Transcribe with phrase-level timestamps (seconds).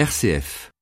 [0.00, 0.72] RCF.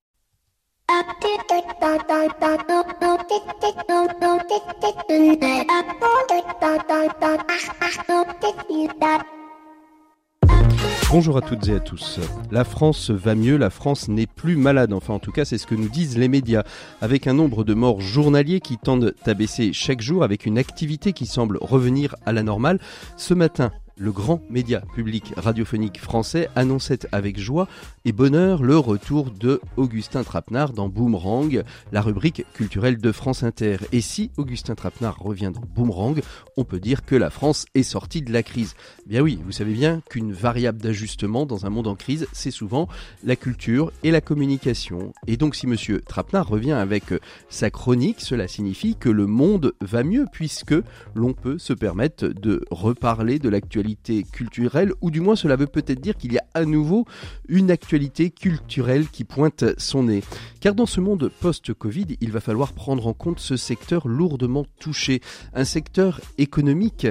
[11.10, 12.20] Bonjour à toutes et à tous.
[12.52, 14.92] La France va mieux, la France n'est plus malade.
[14.92, 16.62] Enfin, en tout cas, c'est ce que nous disent les médias.
[17.00, 21.12] Avec un nombre de morts journaliers qui tendent à baisser chaque jour, avec une activité
[21.12, 22.78] qui semble revenir à la normale.
[23.16, 27.68] Ce matin, le grand média public radiophonique français annonçait avec joie
[28.04, 33.78] et bonheur le retour de Augustin Trapenard dans Boomerang, la rubrique culturelle de France Inter.
[33.92, 36.20] Et si Augustin Trapenard revient dans Boomerang,
[36.56, 38.74] on peut dire que la France est sortie de la crise.
[39.06, 42.88] Bien oui, vous savez bien qu'une variable d'ajustement dans un monde en crise, c'est souvent
[43.24, 45.12] la culture et la communication.
[45.26, 47.04] Et donc si monsieur Trapenard revient avec
[47.48, 50.74] sa chronique, cela signifie que le monde va mieux puisque
[51.14, 53.87] l'on peut se permettre de reparler de l'actualité
[54.32, 57.06] culturelle, ou du moins cela veut peut-être dire qu'il y a à nouveau
[57.48, 60.22] une actualité culturelle qui pointe son nez.
[60.60, 65.20] Car dans ce monde post-Covid, il va falloir prendre en compte ce secteur lourdement touché,
[65.54, 67.06] un secteur économique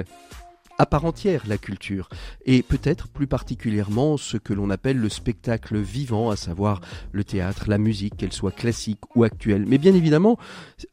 [0.77, 2.09] à part entière la culture,
[2.45, 7.65] et peut-être plus particulièrement ce que l'on appelle le spectacle vivant, à savoir le théâtre,
[7.67, 9.65] la musique, qu'elle soit classique ou actuelle.
[9.67, 10.37] Mais bien évidemment,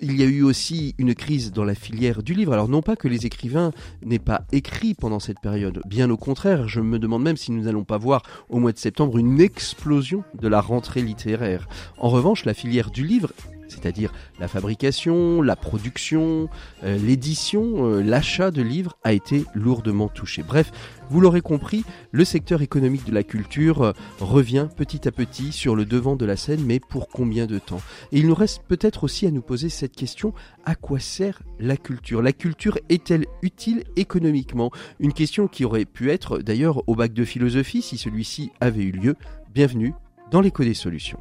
[0.01, 2.53] il y a eu aussi une crise dans la filière du livre.
[2.53, 6.69] Alors non pas que les écrivains n'aient pas écrit pendant cette période, bien au contraire,
[6.69, 10.25] je me demande même si nous n'allons pas voir au mois de septembre une explosion
[10.41, 11.69] de la rentrée littéraire.
[11.99, 13.33] En revanche, la filière du livre
[13.69, 16.49] c'est-à-dire la fabrication, la production,
[16.83, 20.43] euh, l'édition, euh, l'achat de livres a été lourdement touché.
[20.43, 20.73] Bref,
[21.11, 25.77] vous l'aurez compris, le secteur économique de la culture euh, revient petit à petit sur
[25.77, 27.81] le devant de la scène, mais pour combien de temps?
[28.13, 30.33] Et il nous reste peut-être aussi à nous poser cette question,
[30.65, 32.23] à quoi sert la culture?
[32.23, 34.71] La culture est-elle utile économiquement?
[35.01, 38.93] Une question qui aurait pu être d'ailleurs au bac de philosophie si celui-ci avait eu
[38.93, 39.17] lieu.
[39.55, 39.95] Bienvenue
[40.31, 41.21] dans l'écho des solutions.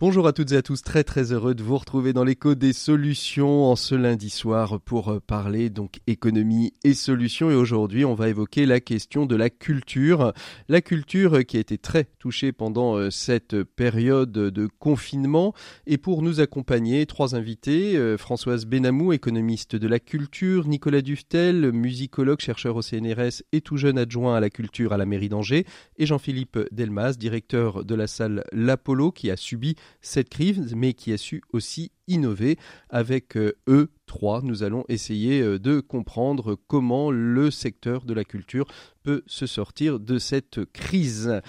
[0.00, 2.72] Bonjour à toutes et à tous, très très heureux de vous retrouver dans l'écho des
[2.72, 7.48] solutions en ce lundi soir pour euh, parler donc économie et solutions.
[7.48, 10.32] Et aujourd'hui on va évoquer la question de la culture,
[10.68, 15.54] la culture qui a été très touchée pendant euh, cette période de confinement.
[15.86, 21.70] Et pour nous accompagner trois invités, euh, Françoise Benamou, économiste de la culture, Nicolas Duftel,
[21.70, 25.66] musicologue, chercheur au CNRS et tout jeune adjoint à la culture à la mairie d'Angers
[25.98, 31.12] et Jean-Philippe Delmas, directeur de la salle L'Apollo qui a subi cette crise, mais qui
[31.12, 32.58] a su aussi innover.
[32.90, 38.24] Avec euh, eux trois, nous allons essayer euh, de comprendre comment le secteur de la
[38.24, 38.66] culture
[39.02, 41.40] peut se sortir de cette crise.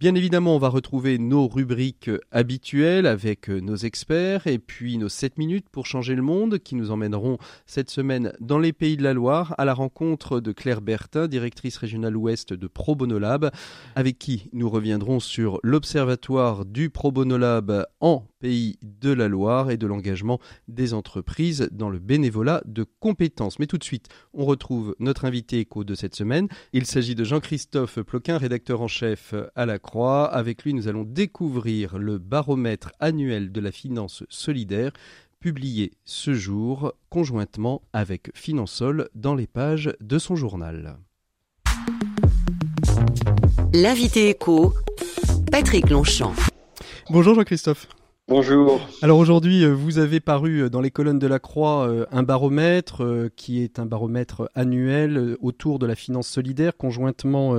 [0.00, 5.38] Bien évidemment, on va retrouver nos rubriques habituelles avec nos experts et puis nos 7
[5.38, 9.12] minutes pour changer le monde qui nous emmèneront cette semaine dans les pays de la
[9.12, 13.52] Loire à la rencontre de Claire Bertin, directrice régionale ouest de Pro Bono Lab,
[13.94, 19.70] avec qui nous reviendrons sur l'observatoire du Pro Bono Lab en pays de la Loire
[19.70, 20.38] et de l'engagement
[20.68, 23.58] des entreprises dans le bénévolat de compétences.
[23.58, 26.48] Mais tout de suite, on retrouve notre invité écho de cette semaine.
[26.74, 30.26] Il s'agit de Jean-Christophe Ploquin, rédacteur en chef à la Croix.
[30.26, 34.92] Avec lui, nous allons découvrir le baromètre annuel de la finance solidaire
[35.40, 40.98] publié ce jour conjointement avec Finansol dans les pages de son journal.
[43.72, 44.74] L'invité écho,
[45.50, 46.34] Patrick Longchamp.
[47.08, 47.88] Bonjour Jean-Christophe.
[48.26, 48.80] Bonjour.
[49.02, 52.22] Alors aujourd'hui, euh, vous avez paru euh, dans les colonnes de la Croix euh, un
[52.22, 53.02] baromètre
[53.36, 57.54] qui est un baromètre annuel autour de la finance solidaire, conjointement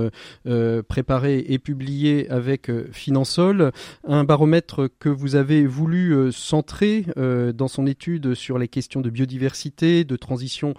[0.88, 3.70] préparé et publié avec Finansol.
[4.04, 10.04] Un baromètre que vous avez voulu centrer dans son étude sur les questions de biodiversité,
[10.04, 10.74] de transition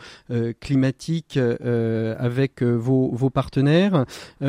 [0.59, 4.05] climatique avec vos, vos partenaires.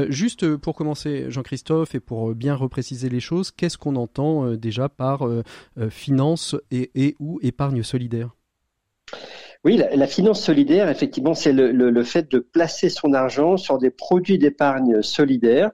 [0.08, 5.27] Juste pour commencer, Jean-Christophe, et pour bien repréciser les choses, qu'est-ce qu'on entend déjà par
[5.28, 5.42] euh,
[5.78, 8.30] euh, finance et, ou épargne solidaire
[9.64, 14.38] oui, la, finance solidaire, effectivement, c'est le, fait de placer son argent sur des produits
[14.38, 15.72] d'épargne solidaire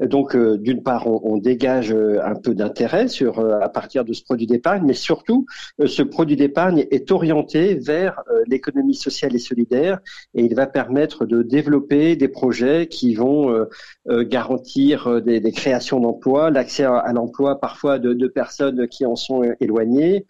[0.00, 4.12] donc, euh, d'une part, on, dégage euh, un peu d'intérêt sur euh, à partir de
[4.12, 5.46] ce produit d'épargne, mais surtout,
[5.84, 10.00] ce produit d'épargne est orienté vers l'économie sociale et solidaire,
[10.34, 13.66] et il va permettre de développer des projets qui vont
[14.08, 20.26] garantir des, créations d'emplois, l'accès à, l'emploi parfois de, de, personnes qui en sont éloignées,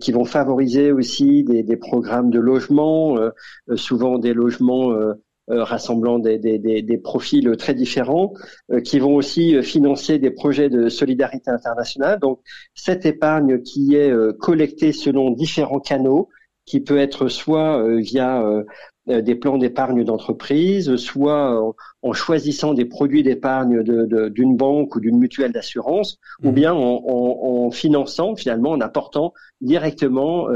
[0.00, 3.16] qui vont favoriser aussi des, des programmes de logement,
[3.74, 4.92] souvent des logements
[5.48, 8.34] rassemblant des, des, des, des, profils très différents,
[8.72, 12.18] euh, qui vont aussi euh, financer des projets de solidarité internationale.
[12.18, 12.40] Donc
[12.74, 16.28] cette épargne qui est collectée selon différents canaux,
[16.64, 18.44] qui peut être soit via
[19.06, 25.52] des plans d'épargne d'entreprise, soit en choisissant des produits d'épargne d'une banque ou d'une mutuelle
[25.52, 26.54] d'assurance, ou mmh.
[26.54, 30.48] bien en, finançant finalement, en apportant directement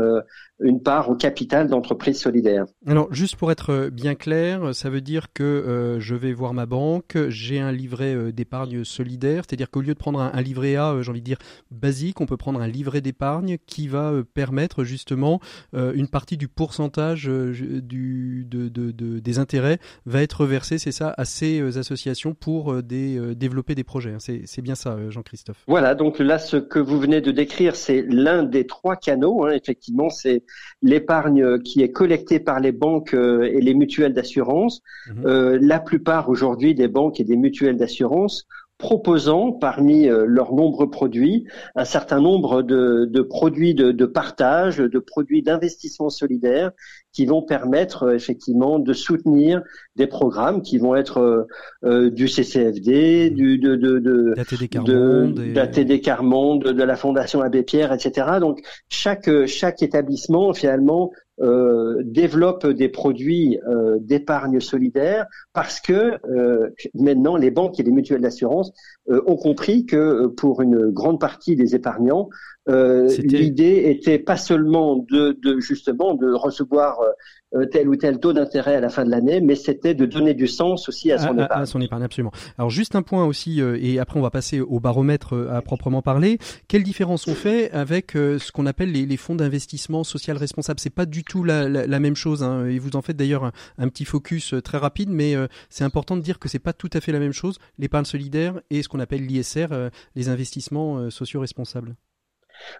[0.61, 2.67] une part au capital d'entreprise solidaire.
[2.87, 6.67] Alors, juste pour être bien clair, ça veut dire que euh, je vais voir ma
[6.67, 10.93] banque, j'ai un livret euh, d'épargne solidaire, c'est-à-dire qu'au lieu de prendre un, livret A,
[10.93, 11.39] euh, j'ai envie de dire
[11.71, 15.41] basique, on peut prendre un livret d'épargne qui va permettre justement
[15.73, 21.25] une partie du pourcentage du, de, de, des intérêts va être versé, c'est ça, à
[21.25, 24.13] ces associations pour des, développer des projets.
[24.13, 24.19] Hein.
[24.19, 25.65] C'est bien ça, Jean-Christophe.
[25.67, 29.45] Voilà, donc là, ce que vous venez de décrire, c'est l'un des trois canaux.
[29.45, 30.43] Hein, effectivement, c'est
[30.83, 34.83] l'épargne qui est collectée par les banques euh, et les mutuelles d'assurance.
[35.09, 35.27] Mhm.
[35.27, 38.47] Euh, la plupart aujourd'hui des banques et des mutuelles d'assurance
[38.81, 41.45] proposant parmi euh, leurs nombreux produits
[41.77, 46.73] un certain nombre de, produits de, partage, de produits d'investissement solidaire
[47.13, 49.63] qui vont permettre euh, effectivement de soutenir
[49.97, 51.47] des programmes qui vont être
[51.85, 53.35] euh, du CCFD, mmh.
[53.35, 58.39] du de de de d'ATD Carmonde, de, de la Fondation Abbé Pierre, etc.
[58.41, 61.11] Donc chaque chaque établissement finalement
[61.43, 65.25] euh, développe des produits euh, d'épargne solidaire
[65.55, 68.73] parce que euh, maintenant les banques et les mutuelles d'assurance
[69.09, 72.29] ont compris que pour une grande partie des épargnants,
[73.19, 77.01] l'idée était pas seulement de, de, justement de recevoir
[77.53, 80.35] euh, tel ou tel taux d'intérêt à la fin de l'année, mais c'était de donner
[80.35, 81.63] du sens aussi à son épargne.
[81.63, 82.31] À, son épargne, absolument.
[82.59, 85.61] Alors juste un point aussi, euh, et après on va passer au baromètre euh, à
[85.61, 86.39] proprement parler.
[86.69, 90.79] Quelle différence on fait avec ce qu'on appelle les, les fonds d'investissement social responsable?
[90.79, 92.45] C'est pas du tout la, la, même chose.
[92.45, 95.35] Hein, et vous en faites d'ailleurs un, un, petit focus très rapide, mais
[95.71, 97.59] c'est important de dire que c'est pas tout à fait la même chose.
[97.79, 99.67] L'épargne solidaire et ce qu'on appelle l'ISR,
[100.15, 101.97] les investissements sociaux responsables.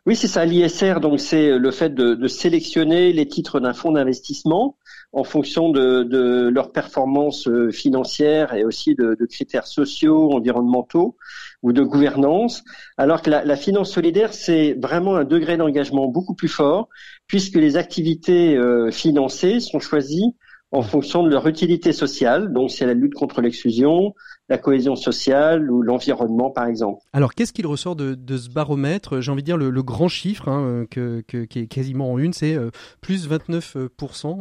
[0.07, 0.45] Oui, c'est ça.
[0.45, 4.77] L'ISR, donc c'est le fait de, sélectionner les titres d'un fonds d'investissement
[5.13, 11.17] en fonction de, de leur performance euh, financière et aussi de, critères sociaux, environnementaux
[11.63, 12.63] ou de gouvernance.
[12.97, 16.89] Alors que la, finance solidaire, c'est vraiment un degré d'engagement beaucoup plus fort
[17.27, 20.35] puisque les activités euh, financées sont choisies
[20.73, 22.53] en fonction de leur utilité sociale.
[22.53, 24.15] Donc, c'est la lutte contre l'exclusion,
[24.51, 27.01] la cohésion sociale ou l'environnement, par exemple.
[27.13, 29.21] Alors, qu'est-ce qu'il ressort de, ce baromètre?
[29.21, 32.55] J'ai envie de dire le, grand chiffre hein, que, qui est quasiment en une, c'est
[32.55, 32.71] euh,
[33.01, 33.79] plus 29%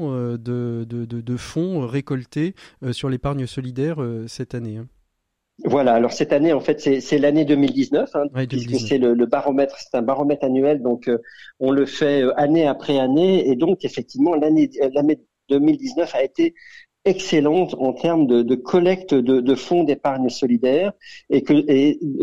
[0.02, 3.98] euh, de, de, fonds récoltés euh, sur l'épargne solidaire
[4.28, 4.78] cette année.
[4.78, 4.88] Hein.
[5.66, 9.96] Voilà, alors cette année, en fait, c'est l'année 2019, hein, puisque c'est le, baromètre, c'est
[9.96, 11.12] un baromètre annuel, donc
[11.60, 14.72] on le fait année après année, et donc effectivement, l'année
[15.50, 16.56] 2019 a été
[17.10, 20.94] excellente en termes de, collecte de, fonds d'épargne solidaire
[21.30, 21.54] et que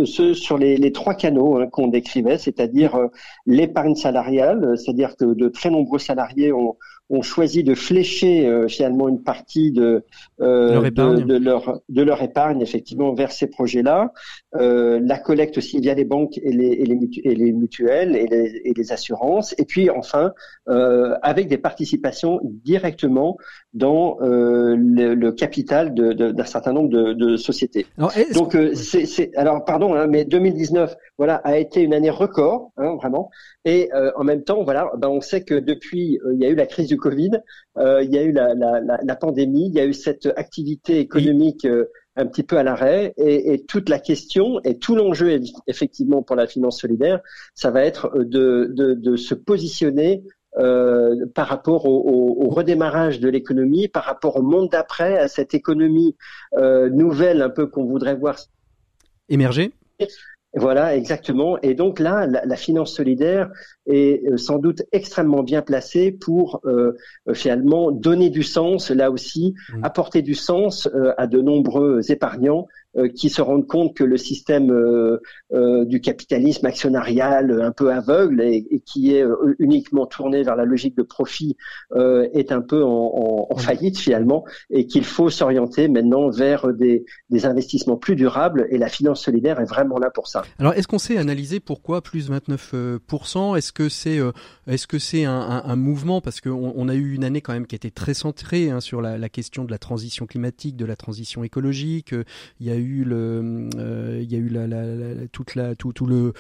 [0.05, 3.09] ce sur les, trois canaux hein, qu'on décrivait, c'est-à-dire euh,
[3.47, 6.77] l'épargne salariale, c'est-à-dire que de très nombreux salariés ont,
[7.09, 10.05] ont choisi de flécher euh, finalement une partie de,
[10.41, 14.13] euh, leur de, leur, de leur épargne effectivement vers ces projets-là.
[14.57, 18.27] Euh, la collecte aussi via les banques et les, et les, et les mutuelles et
[18.27, 19.55] les, et les, assurances.
[19.59, 20.33] Et puis enfin
[20.69, 23.37] euh, avec des participations directement
[23.73, 27.87] dans euh, le, le, capital d'un certain nombre de, de sociétés.
[27.99, 32.97] Alors, Donc c'est alors pardon, hein, mais 2019 voilà a été une année record hein,
[32.97, 33.31] vraiment.
[33.65, 36.67] Et en même temps voilà, ben, on sait que depuis il y a eu la
[36.67, 37.31] crise du Covid,
[37.79, 40.99] euh, il y a eu la, la, la, pandémie, il y a eu cette activité
[40.99, 45.39] économique euh, un petit peu à l'arrêt, et, et, toute la question et tout l'enjeu
[45.67, 47.21] effectivement pour la finance solidaire,
[47.55, 50.23] ça va être de, de, de se positionner
[50.57, 55.29] euh, par rapport au, au, au redémarrage de l'économie, par rapport au monde d'après, à
[55.29, 56.17] cette économie
[56.55, 58.39] euh, nouvelle un peu qu'on voudrait voir
[59.29, 59.73] émerger.
[60.57, 61.59] Voilà, exactement.
[61.61, 63.51] Et donc là, la, finance solidaire
[63.87, 66.95] est euh, sans doute extrêmement bien placée pour euh,
[67.35, 69.85] finalement donner du sens, là aussi, mmh.
[69.85, 74.17] apporter du sens euh, à de nombreux épargnants euh, qui se rendent compte que le
[74.17, 75.21] système euh,
[75.53, 79.25] euh, du capitalisme actionnarial un peu aveugle et, qui est
[79.59, 81.57] uniquement tourné vers la logique de profit
[81.95, 87.05] est un peu en, faillite finalement et qu'il faut s'orienter maintenant vers des,
[87.45, 90.43] investissements plus durables et la finance solidaire est vraiment là pour ça.
[90.59, 94.19] Alors est-ce qu'on sait analyser pourquoi plus 29% Est-ce que c'est
[94.67, 96.21] est-ce que c'est un, mouvement?
[96.21, 99.01] Parce qu'on on a eu une année quand même qui était très centrée hein, sur
[99.01, 102.15] la, la, question de la transition climatique, de la transition écologique.
[102.61, 103.69] Il y a eu eu le,
[104.21, 106.33] il y a eu tout, le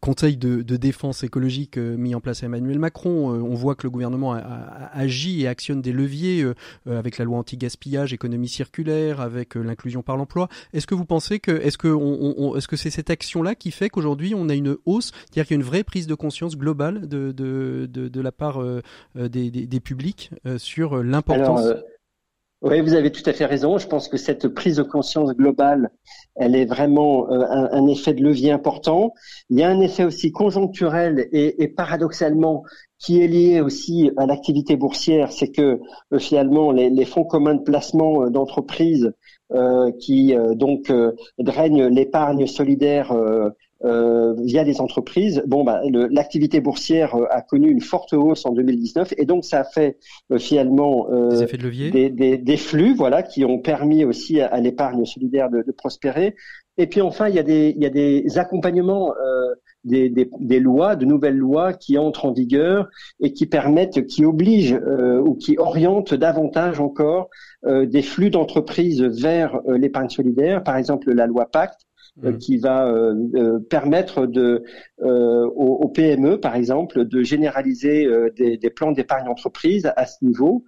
[0.00, 3.28] conseil de, défense écologique mis en place à Emmanuel Macron.
[3.30, 6.44] on voit que le gouvernement a, agit et actionne des leviers
[6.86, 10.48] avec la loi anti-gaspillage, économie circulaire, avec l'inclusion par l'emploi.
[10.72, 13.88] Est-ce que vous pensez que, est-ce que, on, est-ce que c'est cette action-là qui fait
[13.88, 17.08] qu'aujourd'hui on a une hausse, c'est-à-dire qu'il y a une vraie prise de conscience globale
[17.08, 18.62] de, la part
[19.14, 21.72] des, publics sur l'importance
[22.62, 23.78] oui, vous avez tout à fait raison.
[23.78, 25.90] Je pense que cette prise de conscience globale,
[26.36, 29.14] elle est vraiment euh, un, effet de levier important.
[29.48, 32.64] Il y a un effet aussi conjoncturel et, paradoxalement
[32.98, 35.80] qui est lié aussi à l'activité boursière, c'est que
[36.12, 39.12] euh, finalement les, fonds communs de placement euh, d'entreprises
[39.98, 40.92] qui donc
[41.38, 43.12] drainent l'épargne solidaire
[43.82, 45.42] euh, via les entreprises.
[45.46, 49.60] Bon, bah, l'activité boursière euh, a connu une forte hausse en 2019 et donc ça
[49.60, 49.96] a fait
[50.30, 51.90] euh, finalement des, effets de levier.
[51.90, 56.34] Des, des, des, flux, voilà, qui ont permis aussi à, l'épargne solidaire de, de, prospérer.
[56.76, 59.14] Et puis enfin, il y a des, il y a des accompagnements.
[59.82, 62.86] Des, des, des, lois, de nouvelles lois qui entrent en vigueur
[63.18, 64.78] et qui permettent, qui obligent
[65.24, 67.30] ou qui orientent davantage encore
[67.66, 70.62] des flux d'entreprises vers l'épargne solidaire.
[70.62, 71.80] Par exemple, la loi Pacte
[72.24, 72.38] euh, mm.
[72.38, 74.62] qui va euh, euh, permettre de,
[74.98, 80.64] aux, PME, par exemple, de généraliser des, des, plans d'épargne entreprise à ce niveau.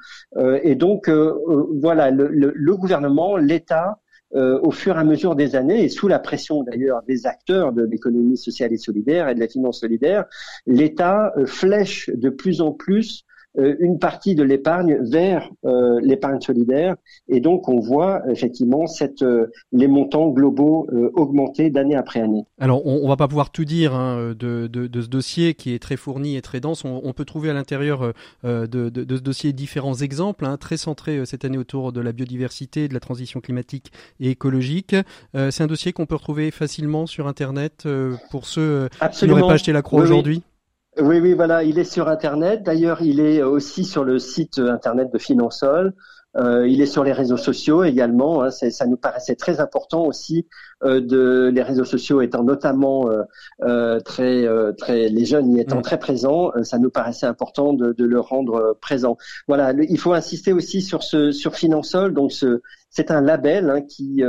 [0.62, 4.00] et donc, voilà, le, le, gouvernement, l'État,
[4.34, 7.82] au fur et à mesure des années, et sous la pression d'ailleurs des acteurs de
[7.82, 10.24] l'économie sociale et solidaire et de la finance solidaire,
[10.66, 13.26] l'État flèche de plus en plus
[13.58, 16.96] une partie de l'épargne vers euh, l'épargne solidaire.
[17.28, 22.44] Et donc, on voit effectivement cette, euh, les montants globaux augmenter d'année après année.
[22.58, 25.74] Alors, on, on va pas pouvoir tout dire hein, de, de, de, ce dossier qui
[25.74, 26.84] est très fourni et très dense.
[26.84, 28.12] On, on peut trouver à l'intérieur
[28.44, 32.88] de, de, ce dossier différents exemples, hein, très centrés cette année autour de la biodiversité,
[32.88, 34.96] de la transition climatique et écologique.
[35.34, 37.86] C'est un dossier qu'on peut retrouver facilement sur Internet
[38.30, 40.36] pour ceux qui n'auraient pas acheté la croix aujourd'hui.
[40.36, 40.51] Oui,
[41.00, 42.62] oui, voilà, il est sur Internet.
[42.62, 45.94] D'ailleurs, il est aussi sur le site Internet de Finansol.
[46.36, 48.42] Euh, il est sur les réseaux sociaux également.
[48.42, 50.46] Hein, ça nous paraissait très important aussi
[50.82, 53.22] euh, de les réseaux sociaux étant notamment euh,
[53.62, 55.82] euh très euh, très les jeunes y étant mm.
[55.82, 56.52] très présents.
[56.56, 59.18] Euh, ça nous paraissait important de, de le rendre présent.
[59.46, 62.14] Voilà, il faut insister aussi sur ce sur Finansol.
[62.14, 64.22] Donc ce c'est un label hein, qui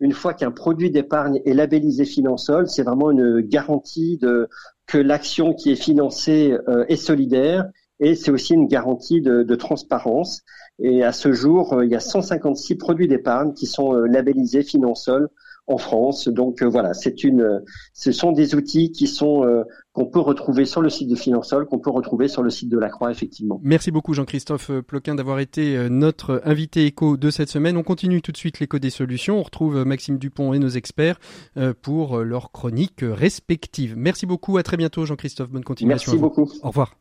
[0.00, 4.48] une fois qu'un produit d'épargne est labellisé Finansol, c'est vraiment une garantie de
[4.92, 7.64] que l'action qui est financée euh, est solidaire
[7.98, 10.42] et c'est aussi une garantie de, de, transparence.
[10.78, 14.62] Et à ce jour, euh, il y a 156 produits d'épargne qui sont euh, labellisés
[14.62, 15.30] Finansol
[15.66, 16.28] en France.
[16.28, 17.62] Donc voilà, c'est une,
[17.94, 21.78] ce sont des outils qui sont qu'on peut retrouver sur le site de Finansol, qu'on
[21.78, 23.60] peut retrouver sur le site de la Croix, effectivement.
[23.62, 27.76] Merci beaucoup Jean-Christophe Ploquin d'avoir été euh, notre invité éco de cette semaine.
[27.76, 29.38] On continue tout de suite l'écho des solutions.
[29.38, 31.18] On retrouve euh, Maxime Dupont et nos experts
[31.58, 33.94] euh, pour leurs chroniques respectives.
[33.96, 36.12] Merci beaucoup, à très bientôt Jean-Christophe, bonne continuation.
[36.12, 36.50] Merci beaucoup.
[36.62, 36.96] Au revoir.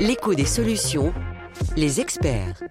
[0.00, 1.12] L'écho des solutions,
[1.76, 2.62] les experts.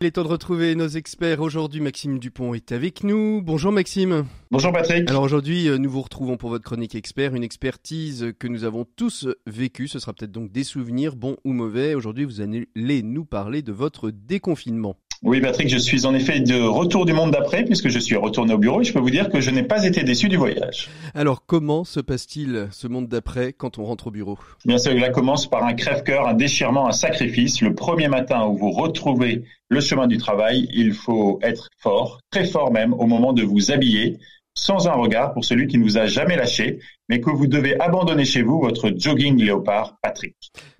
[0.00, 1.40] Il est temps de retrouver nos experts.
[1.40, 3.42] Aujourd'hui, Maxime Dupont est avec nous.
[3.42, 4.24] Bonjour Maxime.
[4.50, 5.08] Bonjour Patrick.
[5.10, 8.86] Alors aujourd'hui, euh, nous vous retrouvons pour votre chronique expert, une expertise que nous avons
[8.96, 9.88] tous vécue.
[9.88, 11.94] Ce sera peut-être donc des souvenirs, bons ou mauvais.
[11.94, 14.96] Aujourd'hui, vous allez nous parler de votre déconfinement.
[15.22, 18.54] Oui, Patrick, je suis en effet de retour du monde d'après puisque je suis retourné
[18.54, 20.88] au bureau et je peux vous dire que je n'ai pas été déçu du voyage.
[21.14, 24.38] Alors, comment se passe-t-il ce monde d'après quand on rentre au bureau?
[24.64, 27.60] Bien sûr, cela commence par un crève-cœur, un déchirement, un sacrifice.
[27.60, 32.46] Le premier matin où vous retrouvez le chemin du travail, il faut être fort, très
[32.46, 34.16] fort même, au moment de vous habiller,
[34.54, 36.78] sans un regard pour celui qui ne vous a jamais lâché,
[37.10, 40.34] mais que vous devez abandonner chez vous votre jogging léopard Patrick.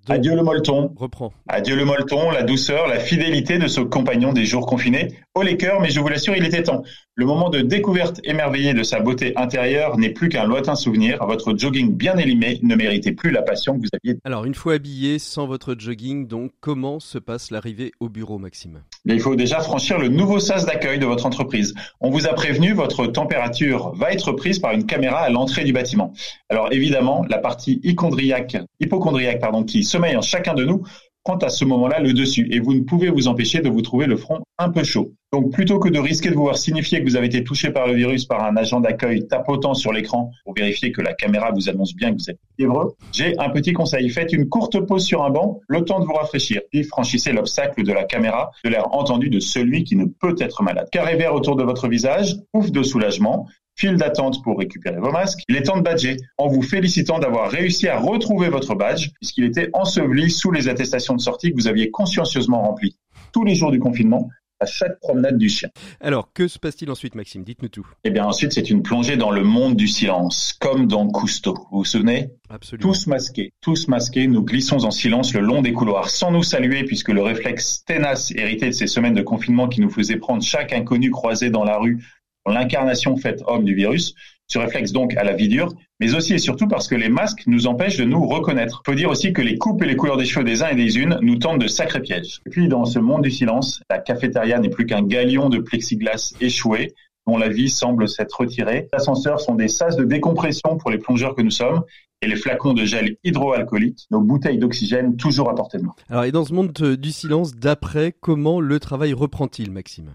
[0.09, 0.93] Adieu le molleton.
[0.97, 1.33] Reprends.
[1.49, 5.09] Adieu le molleton, la douceur, la fidélité de ce compagnon des jours confinés.
[5.35, 6.83] Oh les cœurs, mais je vous l'assure, il était temps.
[7.21, 11.23] Le moment de découverte émerveillée de sa beauté intérieure n'est plus qu'un lointain souvenir.
[11.27, 14.19] Votre jogging bien élimé ne méritait plus la passion que vous aviez.
[14.25, 18.85] Alors, une fois habillé, sans votre jogging, donc, comment se passe l'arrivée au bureau, Maxime?
[19.05, 21.75] Il faut déjà franchir le nouveau sas d'accueil de votre entreprise.
[22.01, 25.75] On vous a prévenu, votre température va être prise par une caméra à l'entrée du
[25.75, 26.15] bâtiment.
[26.49, 30.85] Alors, évidemment, la partie hypochondriaque, hypochondriaque pardon, qui sommeil en chacun de nous
[31.25, 34.07] prend à ce moment-là le dessus et vous ne pouvez vous empêcher de vous trouver
[34.07, 35.13] le front un peu chaud.
[35.33, 37.87] Donc plutôt que de risquer de vous voir signifier que vous avez été touché par
[37.87, 41.69] le virus par un agent d'accueil tapotant sur l'écran pour vérifier que la caméra vous
[41.69, 44.11] annonce bien que vous êtes fiévreux, j'ai un petit conseil.
[44.11, 47.85] Faites une courte pause sur un banc, le temps de vous rafraîchir, puis franchissez l'obstacle
[47.85, 50.89] de la caméra, de l'air entendu de celui qui ne peut être malade.
[50.91, 53.47] Carré vert autour de votre visage, ouf de soulagement,
[53.77, 57.51] file d'attente pour récupérer vos masques, il est temps de badger en vous félicitant d'avoir
[57.51, 61.69] réussi à retrouver votre badge puisqu'il était enseveli sous les attestations de sortie que vous
[61.69, 62.97] aviez consciencieusement remplies
[63.33, 64.29] tous les jours du confinement
[64.61, 65.71] à chaque promenade du chien.
[66.01, 67.43] Alors, que se passe-t-il ensuite, Maxime?
[67.45, 67.87] Dites-nous tout.
[68.05, 71.55] Eh bien, ensuite, c'est une plongée dans le monde du silence, comme dans Cousteau.
[71.71, 72.29] Vous vous souvenez?
[72.51, 72.93] Absolument.
[72.93, 76.85] Tous masqués, tous masqués, nous glissons en silence le long des couloirs, sans nous saluer,
[76.85, 80.75] puisque le réflexe ténace hérité de ces semaines de confinement qui nous faisait prendre chaque
[80.75, 82.05] inconnu croisé dans la rue
[82.53, 84.15] l'incarnation faite homme du virus,
[84.47, 87.45] ce réflexe donc à la vie dure, mais aussi et surtout parce que les masques
[87.47, 88.83] nous empêchent de nous reconnaître.
[88.85, 90.99] Faut dire aussi que les coupes et les couleurs des cheveux des uns et des
[90.99, 92.41] unes nous tendent de sacrés pièges.
[92.47, 96.35] Et puis dans ce monde du silence, la cafétéria n'est plus qu'un galion de plexiglas
[96.41, 96.95] échoué
[97.27, 98.89] dont la vie semble s'être retirée.
[98.93, 101.83] Les ascenseurs sont des sas de décompression pour les plongeurs que nous sommes
[102.23, 105.95] et les flacons de gel hydroalcoolique, nos bouteilles d'oxygène toujours à portée de main.
[106.09, 110.15] Alors et dans ce monde du silence d'après, comment le travail reprend-il, Maxime?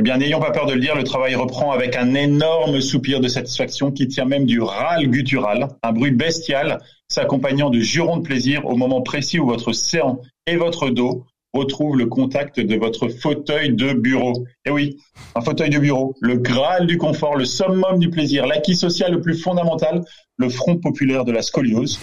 [0.00, 3.20] Eh bien, n'ayons pas peur de le dire, le travail reprend avec un énorme soupir
[3.20, 8.22] de satisfaction qui tient même du râle guttural, un bruit bestial s'accompagnant de jurons de
[8.22, 13.08] plaisir au moment précis où votre séant et votre dos retrouvent le contact de votre
[13.08, 14.32] fauteuil de bureau.
[14.64, 14.96] Eh oui,
[15.34, 19.20] un fauteuil de bureau, le graal du confort, le summum du plaisir, l'acquis social le
[19.20, 20.02] plus fondamental,
[20.38, 22.00] le front populaire de la scoliose.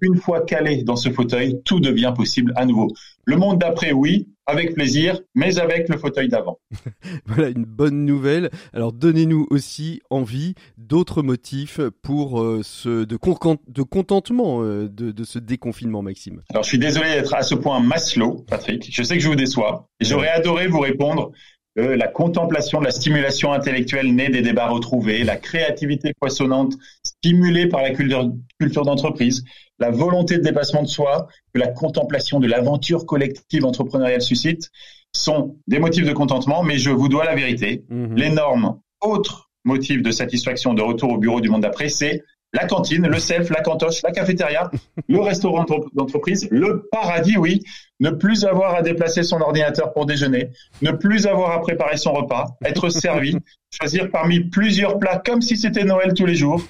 [0.00, 2.88] Une fois calé dans ce fauteuil, tout devient possible à nouveau.
[3.26, 6.60] Le monde d'après, oui, avec plaisir, mais avec le fauteuil d'avant.
[7.26, 8.50] voilà une bonne nouvelle.
[8.72, 13.18] Alors donnez-nous aussi envie d'autres motifs pour euh, ce de,
[13.68, 16.42] de contentement euh, de, ce déconfinement, Maxime.
[16.50, 18.88] Alors je suis désolé d'être à ce point Maslow, Patrick.
[18.92, 19.88] Je sais que je vous déçois.
[20.00, 21.32] J'aurais adoré vous répondre
[21.74, 27.66] que la contemplation de la stimulation intellectuelle née des débats retrouvés, la créativité poissonnante stimulée
[27.66, 28.30] par la culture,
[28.60, 29.44] culture d'entreprise,
[29.82, 34.70] la volonté de dépassement de soi que la contemplation de l'aventure collective entrepreneuriale suscite
[35.12, 37.84] sont des motifs de contentement, mais je vous dois la vérité.
[37.88, 38.14] Mhm.
[38.16, 42.22] L'énorme autre motif de satisfaction de retour au bureau du monde d'après, c'est
[42.52, 44.70] la cantine, le self, la cantoche, la cafétéria,
[45.08, 47.62] le restaurant d'entreprise, le paradis, oui.
[48.00, 50.50] Ne plus avoir à déplacer son ordinateur pour déjeuner,
[50.82, 53.36] ne plus avoir à préparer son repas, être servi,
[53.70, 56.60] choisir parmi plusieurs plats comme si c'était Noël tous les jours,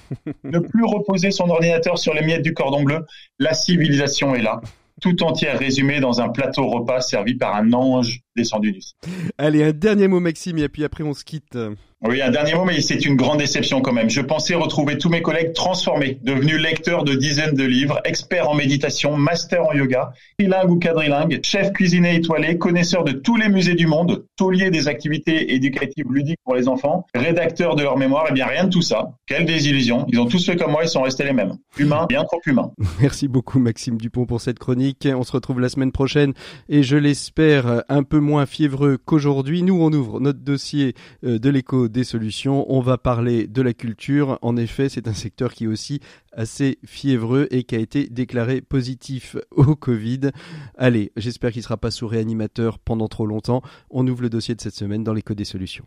[0.43, 3.05] ne plus reposer son ordinateur sur les miettes du cordon bleu.
[3.39, 4.61] La civilisation est là
[5.01, 9.11] tout entière résumée dans un plateau repas servi par un ange descendu du ciel.
[9.37, 11.57] Allez, un dernier mot Maxime et puis après on se quitte.
[12.05, 14.09] Oui, un dernier mot, mais c'est une grande déception quand même.
[14.09, 18.55] Je pensais retrouver tous mes collègues transformés, devenus lecteurs de dizaines de livres, experts en
[18.55, 23.75] méditation, masters en yoga, trilingues ou quadrilingues, chefs cuisiniers étoilés, connaisseurs de tous les musées
[23.75, 28.25] du monde, tauliers des activités éducatives ludiques pour les enfants, rédacteurs de leur mémoire.
[28.29, 29.11] Eh bien, rien de tout ça.
[29.25, 30.05] Quelle désillusion.
[30.09, 31.53] Ils ont tous fait comme moi, ils sont restés les mêmes.
[31.77, 32.73] Humains, bien trop humains.
[32.99, 35.07] Merci beaucoup Maxime Dupont pour cette chronique.
[35.09, 36.33] On se retrouve la semaine prochaine
[36.67, 39.63] et je l'espère un peu moins fiévreux qu'aujourd'hui.
[39.63, 42.65] Nous, on ouvre notre dossier euh, de l'écho des solutions.
[42.67, 44.37] On va parler de la culture.
[44.41, 46.01] En effet, c'est un secteur qui est aussi
[46.33, 50.31] assez fiévreux et qui a été déclaré positif au Covid.
[50.77, 53.61] Allez, j'espère qu'il ne sera pas sous réanimateur pendant trop longtemps.
[53.89, 55.85] On ouvre le dossier de cette semaine dans l'écho des solutions.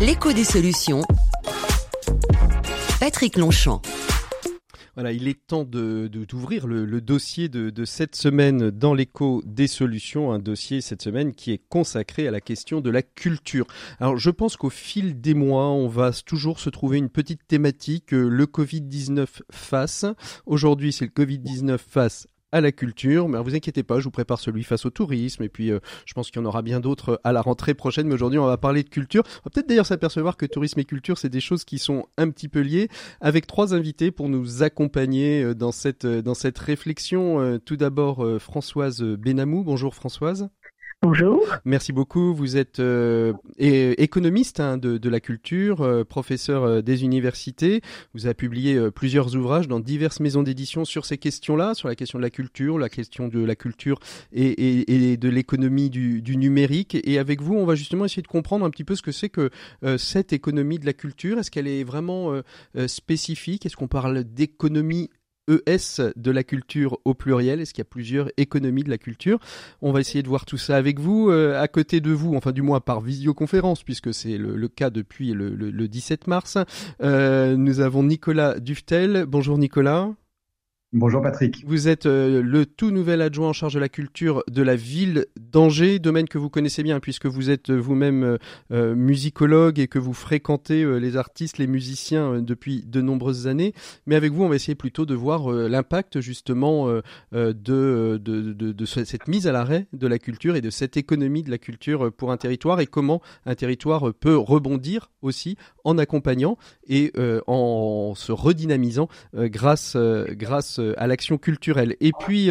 [0.00, 1.02] L'écho des solutions.
[3.00, 3.82] Patrick Longchamp.
[4.94, 9.66] Voilà, il est temps de d'ouvrir le, dossier de, de, cette semaine dans l'écho des
[9.66, 13.66] solutions, un dossier cette semaine qui est consacré à la question de la culture.
[14.00, 18.12] Alors je pense qu'au fil des mois, on va toujours se trouver une petite thématique,
[18.12, 20.04] euh, le Covid-19 face.
[20.44, 23.28] Aujourd'hui, c'est le Covid-19 face à la culture.
[23.28, 25.42] Mais vous inquiétez pas, je vous prépare celui face au tourisme.
[25.42, 28.06] Et puis, euh, je pense qu'il y en aura bien d'autres à la rentrée prochaine.
[28.06, 29.22] Mais aujourd'hui, on va parler de culture.
[29.26, 32.30] On va peut-être d'ailleurs s'apercevoir que tourisme et culture, c'est des choses qui sont un
[32.30, 32.88] petit peu liées.
[33.20, 37.58] Avec trois invités pour nous accompagner euh, dans cette, euh, dans cette réflexion.
[37.64, 39.64] Tout d'abord, Françoise Benamou.
[39.64, 40.48] Bonjour Françoise.
[41.04, 41.44] Bonjour.
[41.64, 42.32] Merci beaucoup.
[42.32, 47.80] Vous êtes euh, économiste hein, de, de, la culture, euh, professeur euh, des universités.
[48.14, 51.96] Vous avez publié euh, plusieurs ouvrages dans diverses maisons d'édition sur ces questions-là, sur la
[51.96, 53.98] question de la culture, la question de la culture
[54.32, 56.96] et, et, et de l'économie du, du, numérique.
[57.02, 59.28] Et avec vous, on va justement essayer de comprendre un petit peu ce que c'est
[59.28, 59.50] que
[59.98, 61.36] cette économie de la culture.
[61.36, 62.32] Est-ce qu'elle est vraiment
[62.86, 63.66] spécifique?
[63.66, 65.10] Est-ce qu'on parle d'économie
[65.48, 69.38] ES de la culture au pluriel Est-ce qu'il y a plusieurs économies de la culture?
[69.80, 71.30] On va essayer de voir tout ça avec vous.
[71.30, 75.32] Euh, à côté de vous, enfin du moins par visioconférence, puisque c'est le, cas depuis
[75.32, 76.58] le, 17 mars,
[77.02, 79.26] euh, nous avons Nicolas Duftel.
[79.26, 80.10] Bonjour Nicolas.
[80.94, 81.64] Bonjour Patrick.
[81.66, 85.24] Vous êtes euh, le tout nouvel adjoint en charge de la culture de la ville
[85.40, 88.36] d'Angers, domaine que vous connaissez bien puisque vous êtes euh, vous-même
[88.72, 93.72] euh, musicologue et que vous fréquentez les artistes, les musiciens depuis de nombreuses années.
[94.04, 96.88] Mais avec vous, on va essayer plutôt de voir l'impact justement
[97.32, 97.52] de,
[98.18, 102.12] de, cette mise à l'arrêt de la culture et de cette économie de la culture
[102.12, 107.12] pour un territoire et comment un territoire peut rebondir aussi en accompagnant et
[107.46, 111.96] en se redynamisant grâce, grâce à l'action culturelle.
[112.00, 112.50] Et puis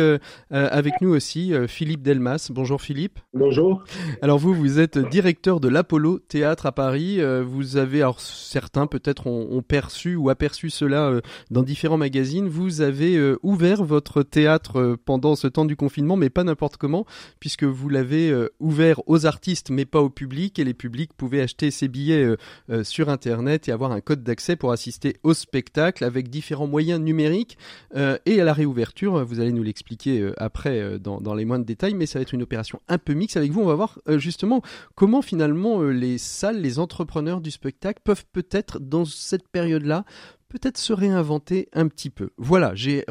[0.50, 2.50] avec nous aussi Philippe Delmas.
[2.52, 3.20] Bonjour Philippe.
[3.34, 3.84] Bonjour.
[4.22, 7.20] Alors vous, vous êtes directeur de l'Apollo Théâtre à Paris.
[7.44, 12.48] vous avez, alors certains peut-être ont, perçu ou aperçu cela dans différents magazines.
[12.48, 17.06] Vous avez ouvert votre théâtre pendant ce temps du confinement, mais pas n'importe comment,
[17.40, 21.72] puisque vous l'avez ouvert aux artistes, mais pas au public, et les publics pouvaient acheter
[21.72, 22.36] ses billets
[22.84, 27.58] sur Internet et avoir un code d'accès pour assister au spectacle avec différents moyens numériques
[27.96, 29.26] euh, et à la réouverture.
[29.26, 32.34] Vous allez nous l'expliquer euh, après euh, dans, les moindres détails, mais ça va être
[32.34, 33.62] une opération un peu mixte avec vous.
[33.62, 34.62] On va voir justement
[34.96, 40.06] comment finalement les salles, les entrepreneurs du spectacle peuvent peut-être dans cette période-là
[40.52, 42.30] peut-être se réinventer un petit peu.
[42.38, 43.06] Voilà, j'ai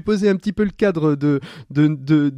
[0.00, 1.40] posé un petit peu le cadre de,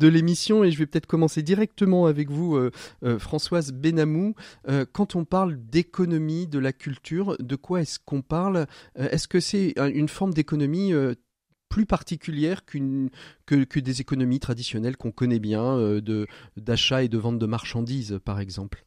[0.09, 2.71] l'émission et je vais peut-être commencer directement avec vous, euh,
[3.05, 4.35] euh, Françoise Benamou.
[4.69, 8.67] Euh, quand on parle d'économie de la culture, de quoi est-ce qu'on parle?
[8.97, 10.93] Est-ce que c'est une forme d'économie
[11.77, 13.11] plus particulière qu'une
[13.45, 18.41] que, des économies traditionnelles qu'on connaît bien de d'achat et de vente de marchandises par
[18.41, 18.83] exemple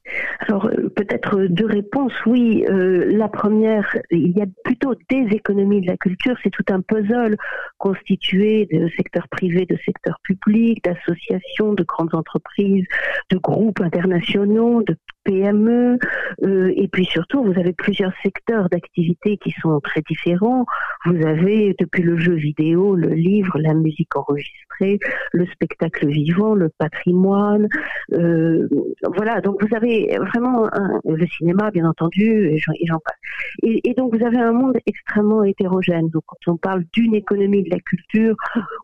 [0.50, 2.14] alors euh, peut-être deux réponses.
[2.26, 6.36] Oui, euh, la première, il y a plutôt des économies de la culture.
[6.44, 7.38] C'est tout un puzzle
[7.78, 12.86] constitué de secteurs privés, de secteurs publics, d'associations, de grandes entreprises,
[13.30, 14.96] de groupes internationaux, de
[15.30, 16.00] PME,
[16.44, 20.66] euh, et puis surtout, vous avez plusieurs secteurs d'activité qui sont très différents.
[21.06, 25.00] Vous avez depuis le jeu vidéo, le livre, la musique enregistrée,
[25.34, 27.68] le spectacle vivant, le patrimoine.
[28.14, 28.68] Euh,
[29.16, 30.68] voilà, donc vous avez vraiment
[31.06, 33.20] le cinéma, bien entendu, et j'en passe.
[33.62, 36.10] Et, donc vous avez un monde extrêmement hétérogène.
[36.10, 38.36] Donc quand on parle d'une économie de la culture,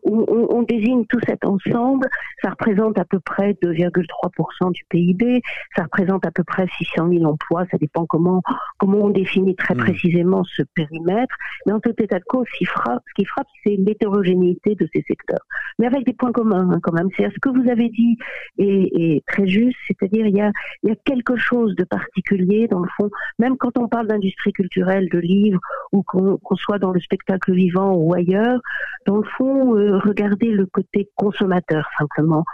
[0.04, 2.06] on, on, on désigne tout cet ensemble.
[2.42, 5.42] Ça représente à peu près 2,3% du PIB.
[5.74, 7.64] Ça représente à peu près 600 000 emplois.
[7.70, 8.42] Ça dépend comment
[8.78, 9.78] comment on définit très hmm.
[9.78, 11.34] précisément ce périmètre.
[11.66, 14.88] Mais en tout état de cause, ce qui frappe, ce qui frappe, c'est l'hétérogénéité de
[14.94, 15.44] ces secteurs,
[15.78, 17.08] mais avec des points communs hein, quand même.
[17.16, 18.18] C'est ce que vous avez dit
[18.58, 20.50] est, très juste, c'est-à-dire il y a
[20.82, 23.10] il y a quelque chose de particulier dans le fond.
[23.38, 25.60] Même quand on parle d'industrie culturelle, de livres,
[25.92, 28.60] ou qu'on soit dans le spectacle vivant ou ailleurs,
[29.06, 32.44] dans le fond, euh, regardez le côté consommateur simplement.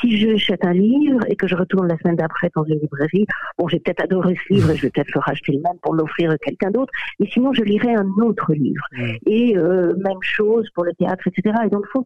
[0.00, 3.19] Si j'achète un livre et que je retourne la semaine d'après dans une librairie
[3.58, 5.94] Bon, j'ai peut-être adoré ce livre et je vais peut-être le racheter le même pour
[5.94, 8.84] l'offrir à quelqu'un d'autre, mais sinon je lirai un autre livre.
[9.26, 11.54] Et euh, même chose pour le théâtre, etc.
[11.66, 12.04] Et donc, faut,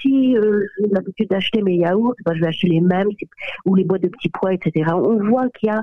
[0.00, 3.08] si euh, j'ai l'habitude d'acheter mes yaourts, ben, je vais acheter les mêmes,
[3.64, 4.90] ou les boîtes de petits pois, etc.
[4.94, 5.82] On voit qu'il y a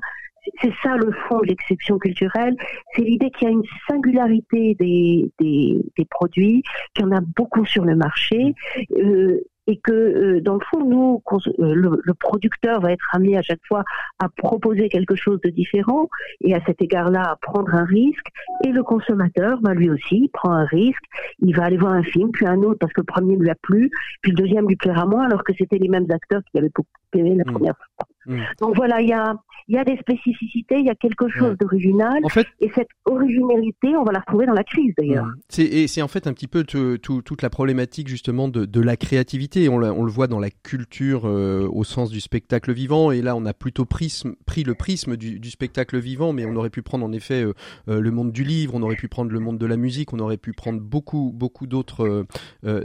[0.61, 2.55] c'est ça le fond de l'exception culturelle,
[2.95, 6.63] c'est l'idée qu'il y a une singularité des, des, des produits,
[6.93, 8.55] qu'il y en a beaucoup sur le marché,
[8.97, 11.21] euh, et que euh, dans le fond, nous,
[11.59, 13.83] euh, le, producteur va être amené à chaque fois
[14.17, 16.09] à proposer quelque chose de différent
[16.41, 18.25] et à cet égard-là à prendre un risque.
[18.65, 21.03] Et le consommateur, bah, lui aussi, prend un risque.
[21.37, 23.55] Il va aller voir un film, puis un autre parce que le premier lui a
[23.61, 23.91] plu,
[24.23, 26.89] puis le deuxième lui plaira moins, alors que c'était les mêmes acteurs qui avaient beaucoup
[27.13, 27.53] aimé la mmh.
[27.53, 28.07] première fois.
[28.29, 28.41] Mmh.
[28.61, 29.33] Donc voilà, il y a,
[29.67, 32.19] y a des spécificités, il y a quelque chose d'original.
[32.23, 35.25] En fait, et cette originalité, on va la retrouver dans la crise d'ailleurs.
[35.25, 35.35] Mmh.
[35.49, 38.97] C'est, et c'est en fait un petit peu toute la problématique justement de, de la
[38.97, 39.67] créativité.
[39.67, 43.11] On, on, le voit dans la culture euh, au sens du spectacle vivant.
[43.11, 46.55] Et là, on a plutôt prisme, pris le prisme du, du, spectacle vivant, mais on
[46.55, 47.53] aurait pu prendre en effet euh,
[47.87, 50.19] euh, le monde du livre, on aurait pu prendre le monde de la musique, on
[50.19, 52.25] aurait pu prendre beaucoup, beaucoup d'autres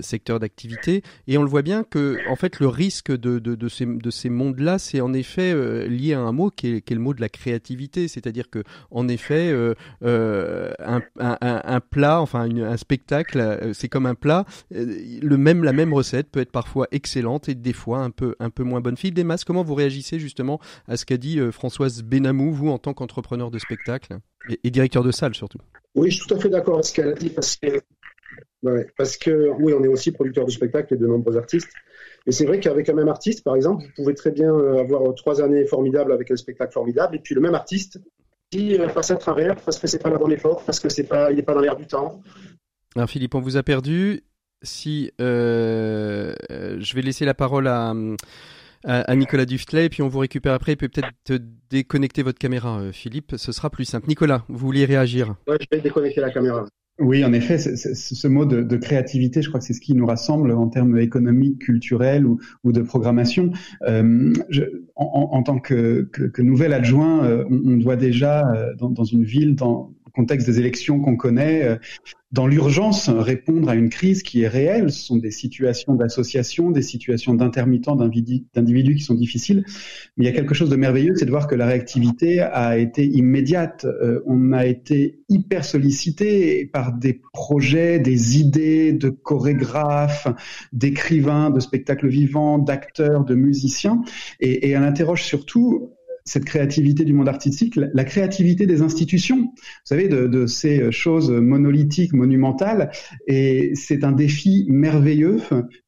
[0.01, 1.03] secteurs d'activité.
[1.27, 4.11] Et on le voit bien que, en fait, le risque de, de, de ces, de
[4.11, 7.29] ces mondes-là, c'est en effet lié à un mot qui est le mot de la
[7.29, 14.07] créativité, c'est-à-dire que en effet, euh, euh, un, plat, enfin un spectacle, euh, c'est comme
[14.07, 14.45] un plat.
[14.71, 18.51] Le même, la même recette peut être parfois excellente et des fois un peu, un
[18.51, 18.97] peu moins bonne.
[18.97, 22.95] Philippe Desmas, comment vous réagissez justement à ce qu'a dit Françoise Benamou, vous en tant
[22.95, 24.19] qu'entrepreneur de spectacle
[24.63, 25.59] et, directeur de salle surtout?
[25.95, 27.83] Oui, je suis tout à fait d'accord avec ce qu'elle a dit parce que,
[28.97, 31.71] parce que oui, on est aussi producteur de spectacle et de nombreux artistes.
[32.27, 35.15] Et c'est vrai qu'avec un même artiste, par exemple, vous pouvez très bien euh, avoir
[35.15, 38.01] trois années formidables avec un spectacle formidable, et puis le même artiste
[38.51, 41.05] qui euh, passe à travers parce que c'est pas la bonne époque, parce que c'est
[41.05, 42.23] pas, il n'est pas dans l'air du temps.
[42.97, 44.23] Alors Philippe, on vous a perdu.
[44.63, 47.93] Si euh, je vais laisser la parole à,
[48.85, 50.73] à, Nicolas Duftley, et puis on vous récupère après.
[50.73, 53.35] Il peut peut-être déconnecter votre caméra, Philippe.
[53.37, 54.09] Ce sera plus simple.
[54.09, 55.35] Nicolas, vous vouliez réagir?
[55.47, 56.65] Ouais, je vais déconnecter la caméra.
[57.01, 60.53] Oui, en effet, ce mot de, créativité, je crois que c'est ce qui nous rassemble
[60.53, 63.51] en termes économiques, culturels ou, de programmation.
[63.83, 64.33] Euh,
[64.95, 70.47] en, tant que, nouvel adjoint, euh, on, doit déjà, euh, dans, une ville, dans, contexte
[70.47, 71.79] des élections qu'on connaît,
[72.35, 74.91] dans l'urgence, répondre à une crise qui est réelle.
[74.91, 79.65] Ce sont des situations d'association, des situations d'intermittents, d'individus qui sont difficiles.
[80.17, 82.77] Mais il y a quelque chose de merveilleux, c'est de voir que la réactivité a
[82.77, 83.85] été immédiate.
[83.85, 90.27] Euh, on a été hyper sollicité par des projets, des idées de chorégraphes,
[90.73, 94.03] d'écrivains, de spectacles vivants, d'acteurs, de musiciens.
[94.41, 95.93] Et, et elle interroge surtout
[96.25, 102.13] cette créativité du monde artistique, la créativité des institutions, vous savez, de, ces choses monolithiques,
[102.13, 102.91] monumentales.
[103.27, 105.41] Et c'est un défi merveilleux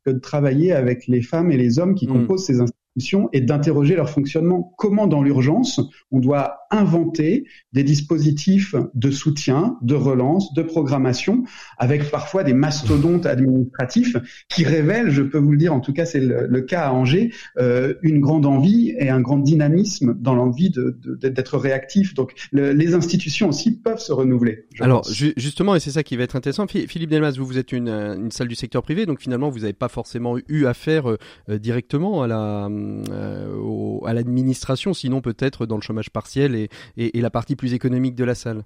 [0.04, 2.12] que de travailler avec les femmes et les hommes qui mm.
[2.12, 4.74] composent ces institutions et d'interroger leur fonctionnement.
[4.76, 11.44] Comment, dans l'urgence, on doit inventer des dispositifs de soutien, de relance, de programmation,
[11.78, 14.16] avec parfois des mastodontes administratifs
[14.48, 17.32] qui révèlent, je peux vous le dire, en tout cas c'est le, cas à Angers,
[17.58, 22.14] euh, une grande envie et un grand dynamisme dans l'envie d'être réactif.
[22.14, 24.66] Donc les institutions aussi peuvent se renouveler.
[24.80, 25.04] Alors
[25.36, 28.30] justement, et c'est ça qui va être intéressant, Philippe Delmas, vous, vous êtes une, une
[28.30, 32.26] salle du secteur privé, donc finalement vous n'avez pas forcément eu affaire euh, directement à
[32.26, 37.74] la euh, à l'administration, sinon peut-être dans le chômage partiel et, et, la partie plus
[37.74, 38.62] économique de la salle.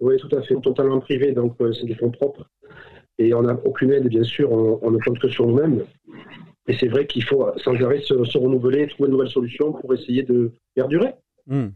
[0.00, 2.48] Oui, tout à fait, totalement privé, donc euh, c'est des fonds propres.
[3.18, 5.84] Et on n'a aucune aide, bien sûr, on, ne compte que sur nous-mêmes.
[6.66, 10.22] Et c'est vrai qu'il faut sans arrêt se, renouveler, trouver de nouvelles solutions pour essayer
[10.22, 11.12] de perdurer.
[11.46, 11.68] Hmm.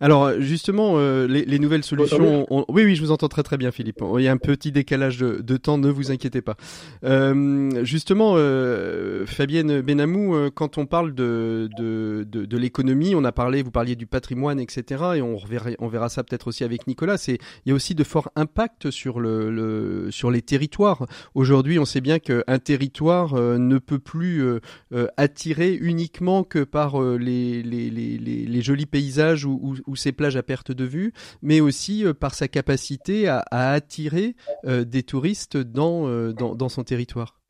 [0.00, 2.46] Alors justement, euh, les, nouvelles solutions.
[2.68, 4.02] Oui, oui, je vous entends très très bien, Philippe.
[4.18, 6.56] Il y a un petit décalage de, temps, ne vous inquiétez pas.
[7.04, 13.62] Euh, justement, euh, Fabienne Benamou, quand on parle de de, de, l'économie, on a parlé,
[13.62, 15.04] vous parliez du patrimoine, etc.
[15.16, 17.16] Et on verra, on verra ça peut-être aussi avec Nicolas.
[17.16, 21.06] C'est il y a aussi de forts impacts sur le, le sur les territoires.
[21.34, 24.44] Aujourd'hui, on sait bien qu'un territoire ne peut plus
[25.16, 30.72] attirer uniquement que par les les, les, les, jolis paysages ou, ces plages à perte
[30.72, 36.32] de vue, mais aussi euh, par sa capacité à, attirer euh, des touristes dans, euh,
[36.68, 37.40] son territoire.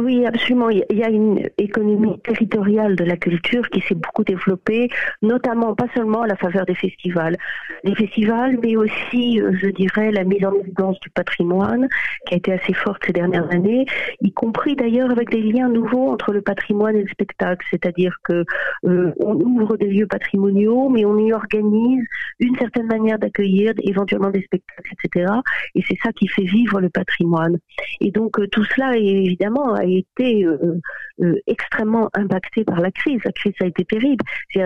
[0.00, 0.70] Oui, absolument.
[0.70, 4.88] Il y a une économie territoriale de la culture qui s'est beaucoup développée,
[5.22, 7.36] notamment pas seulement à la faveur des festivals.
[7.84, 11.88] Les festivals, mais aussi, euh, je dirais, la mise en évidence du patrimoine
[12.26, 13.86] qui a été assez forte ces dernières années,
[14.20, 17.64] y compris d'ailleurs avec des liens nouveaux entre le patrimoine et le spectacle.
[17.70, 18.44] C'est-à-dire que
[18.86, 22.04] euh, on ouvre des lieux patrimoniaux, mais on y organise
[22.40, 25.32] une certaine manière d'accueillir éventuellement des spectacles, etc.
[25.74, 27.58] Et c'est ça qui fait vivre le patrimoine.
[28.00, 30.80] Et donc euh, tout cela est évidemment été euh,
[31.20, 33.20] euh, extrêmement impacté par la crise.
[33.24, 34.24] La crise a été terrible.
[34.52, 34.62] C'est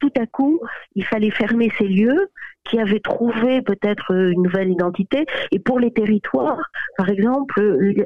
[0.00, 0.60] tout à coup,
[0.96, 2.30] il fallait fermer ces lieux
[2.64, 5.26] qui avaient trouvé peut-être euh, une nouvelle identité.
[5.50, 7.60] Et pour les territoires, par exemple,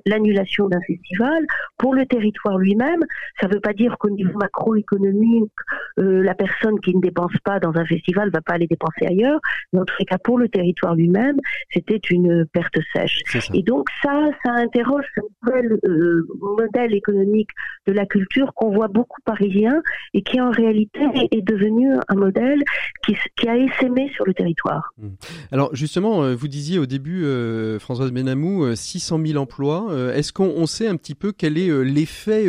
[0.07, 1.45] l'annulation d'un festival,
[1.77, 3.05] pour le territoire lui-même,
[3.40, 5.53] ça ne veut pas dire qu'au niveau macroéconomique,
[5.99, 9.40] euh, la personne qui ne dépense pas dans un festival va pas aller dépenser ailleurs.
[9.73, 11.37] Mais en tout cas, pour le territoire lui-même,
[11.73, 13.21] c'était une perte sèche.
[13.53, 17.51] Et donc ça, ça interroge ce nouvel euh, modèle économique
[17.87, 19.83] de la culture qu'on voit beaucoup parisien
[20.14, 22.62] et qui en réalité est devenu un modèle
[23.05, 24.46] qui, qui a essaimé sur le territoire
[24.99, 25.09] Mmh.
[25.53, 29.87] Alors justement, euh, vous disiez au début, euh, Françoise Benamou, 600 000 emplois.
[29.91, 32.47] Euh, est-ce qu'on sait un petit peu quel est l'effet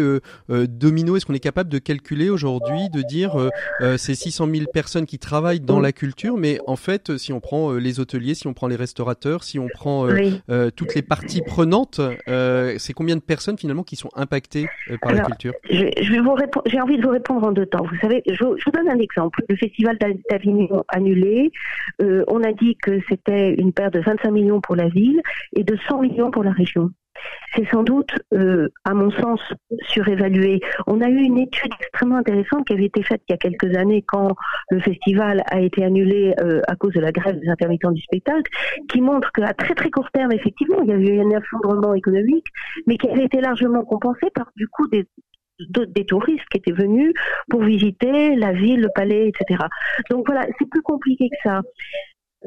[0.50, 1.16] domino?
[1.16, 3.50] Est-ce qu'on est capable de calculer aujourd'hui, de dire
[3.98, 7.74] ces 600 000 personnes qui travaillent dans la culture, mais en fait, si on prend
[7.74, 10.08] les hôteliers, si on prend les restaurateurs, si on prend
[10.76, 12.02] toutes les parties prenantes,
[12.78, 14.68] c'est combien de personnes finalement qui sont impactées
[15.02, 15.54] par la culture?
[15.70, 17.84] J'ai envie de vous répondre en deux temps.
[17.84, 19.44] Vous savez, je, je vous donne un exemple.
[19.50, 19.98] Le festival
[20.30, 21.52] d'Avignon annulé,
[22.02, 25.22] euh, on a dit que c'était une perte de 25 millions pour la ville
[25.56, 26.92] et de 100 millions pour la région.
[27.56, 29.40] C'est sans doute, euh, à mon sens,
[29.88, 30.60] surévalué.
[30.86, 33.76] On a eu une étude extrêmement intéressante qui avait été faite il y a quelques
[33.76, 34.36] années quand
[34.70, 38.52] le festival a été annulé euh, à cause de la grève des intermittents du spectacle,
[38.90, 42.46] qui montre qu'à très très court terme, effectivement, il y a eu un effondrement économique,
[42.86, 45.08] mais qui avait été largement compensé par du coup des,
[45.60, 47.14] des touristes qui étaient venus
[47.50, 49.64] pour visiter la ville, le palais, etc.
[50.10, 51.62] Donc voilà, c'est plus compliqué que ça.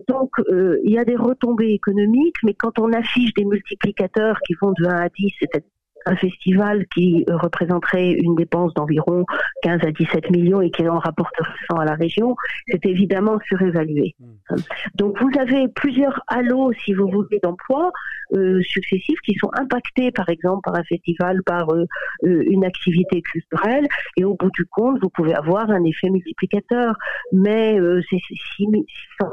[0.09, 4.55] Donc, euh, il y a des retombées économiques, mais quand on affiche des multiplicateurs qui
[4.61, 5.69] vont de 1 à 10, c'est-à-dire
[6.07, 9.25] un festival qui euh, représenterait une dépense d'environ
[9.63, 12.37] 15 à 17 millions et qui en rapporterait 100 à la région,
[12.69, 14.15] c'est évidemment surévalué.
[14.19, 14.57] Hmm.
[14.95, 17.93] Donc vous avez plusieurs halos, si vous voulez, d'emplois
[18.33, 21.87] euh, successifs qui sont impactés, par exemple, par un festival, par euh,
[22.23, 26.95] une activité culturelle, et au bout du compte, vous pouvez avoir un effet multiplicateur.
[27.33, 27.79] Mais
[28.11, 28.19] c'est
[28.57, 28.71] 600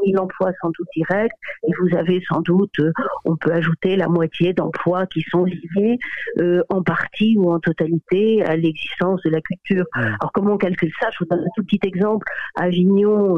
[0.06, 1.32] 000 emplois sans doute directs,
[1.68, 2.82] et vous avez sans doute,
[3.26, 5.98] on peut ajouter la moitié d'emplois qui sont liés
[6.70, 9.86] en partie ou en totalité à l'existence de la culture.
[9.94, 11.10] Alors comment on calcule ça?
[11.12, 12.26] Je vous donne un tout petit exemple.
[12.56, 13.36] Avignon,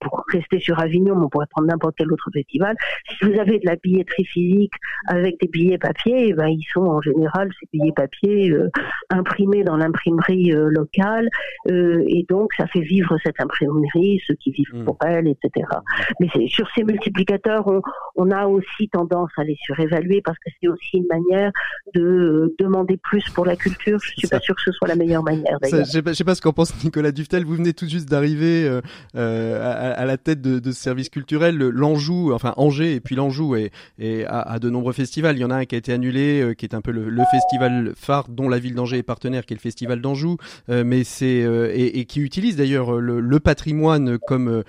[0.00, 2.76] pour rester sur Avignon, mais on pourrait prendre n'importe quel autre festival.
[3.18, 4.72] Si vous avez de la billetterie physique
[5.06, 8.54] avec des billets papier, eh ben, ils sont en général ces billets papier
[9.10, 11.28] imprimés dans l'imprimerie locale,
[11.68, 15.66] et donc ça fait vivre cette imprimerie, ceux qui vivent pour elle, etc.
[16.20, 17.80] Mais sur ces multiplicateurs, on,
[18.16, 21.52] on a aussi tendance à les surévaluer parce que c'est aussi une manière
[21.94, 23.98] de euh, demander plus pour la culture.
[24.02, 25.58] Je suis pas sûr que ce soit la meilleure manière.
[25.62, 27.44] Je sais pas, sais pas ce qu'en pense Nicolas Duftel.
[27.44, 28.80] Vous venez tout juste d'arriver euh,
[29.14, 31.56] euh à, la tête de, de ce service culturel.
[31.56, 35.36] L'Anjou, enfin Angers et puis l'Anjou et, et à, de nombreux festivals.
[35.36, 37.08] Il y en a un qui a été annulé, euh, qui est un peu le,
[37.08, 40.36] le, festival phare dont la ville d'Angers est partenaire, qui est le festival d'Anjou,
[40.68, 44.62] mais c'est et, et, qui utilise d'ailleurs le, le, patrimoine comme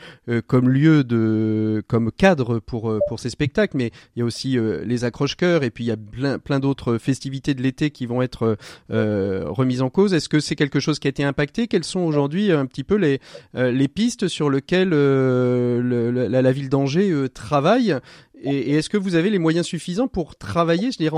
[0.48, 3.78] comme lieu de comme cadre pour pour ces spectacles.
[3.78, 6.98] Mais il y a aussi les accroche-cœurs et puis il y a plein plein d'autres
[6.98, 8.58] festivités de l'été qui vont être
[8.92, 10.14] euh, remises en cause.
[10.14, 11.68] Est-ce que c'est quelque chose qui a été impacté?
[11.68, 13.20] Quelles sont aujourd'hui un petit peu les,
[13.56, 17.96] euh, les pistes sur lesquelles euh, la, ville d'Angers travaille?
[18.44, 21.18] Et, est-ce que vous avez les moyens suffisants pour travailler, je dirais,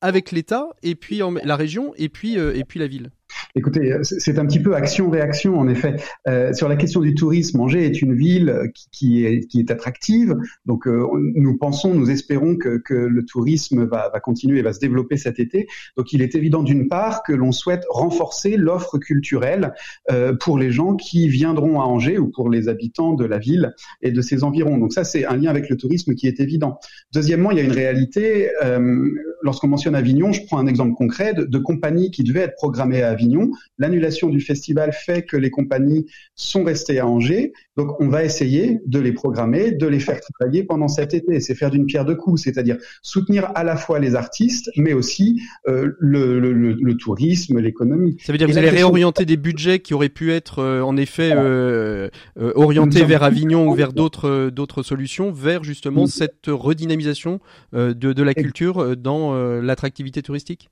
[0.00, 3.10] avec l'État et puis la région et puis et puis la ville?
[3.56, 5.94] Écoutez, c'est un petit peu action-réaction en effet.
[6.26, 10.36] Euh, sur la question du tourisme, Angers est une ville qui, qui, est, attractive.
[10.66, 14.80] Donc euh, nous pensons, nous espérons que, le tourisme va, va, continuer et va se
[14.80, 15.68] développer cet été.
[15.96, 19.72] Donc il est évident d'une part que l'on souhaite renforcer l'offre culturelle
[20.10, 23.72] euh, pour les gens qui viendront à Angers ou pour les habitants de la ville
[24.02, 24.78] et de ses environs.
[24.78, 26.80] Donc ça, c'est un lien avec le tourisme qui est évident.
[27.12, 28.50] Deuxièmement, il y a une réalité.
[28.64, 29.10] Euh,
[29.42, 33.02] lorsqu'on mentionne Avignon, je prends un exemple concret de, de compagnies qui devaient être programmées
[33.02, 33.43] à Avignon
[33.78, 37.52] L'annulation du festival fait que les compagnies sont restées à Angers.
[37.76, 41.40] Donc, on va essayer de les programmer, de les faire travailler pendant cet été.
[41.40, 45.40] C'est faire d'une pierre deux coups, c'est-à-dire soutenir à la fois les artistes, mais aussi
[45.68, 48.16] euh, le, tourisme, l'économie.
[48.20, 50.96] Ça veut dire que vous allez réorienter des budgets qui auraient pu être euh, en
[50.96, 57.40] effet euh, orientés vers Avignon ou vers d'autres d'autres solutions, vers justement cette redynamisation
[57.72, 60.70] de, de la culture dans l'attractivité touristique?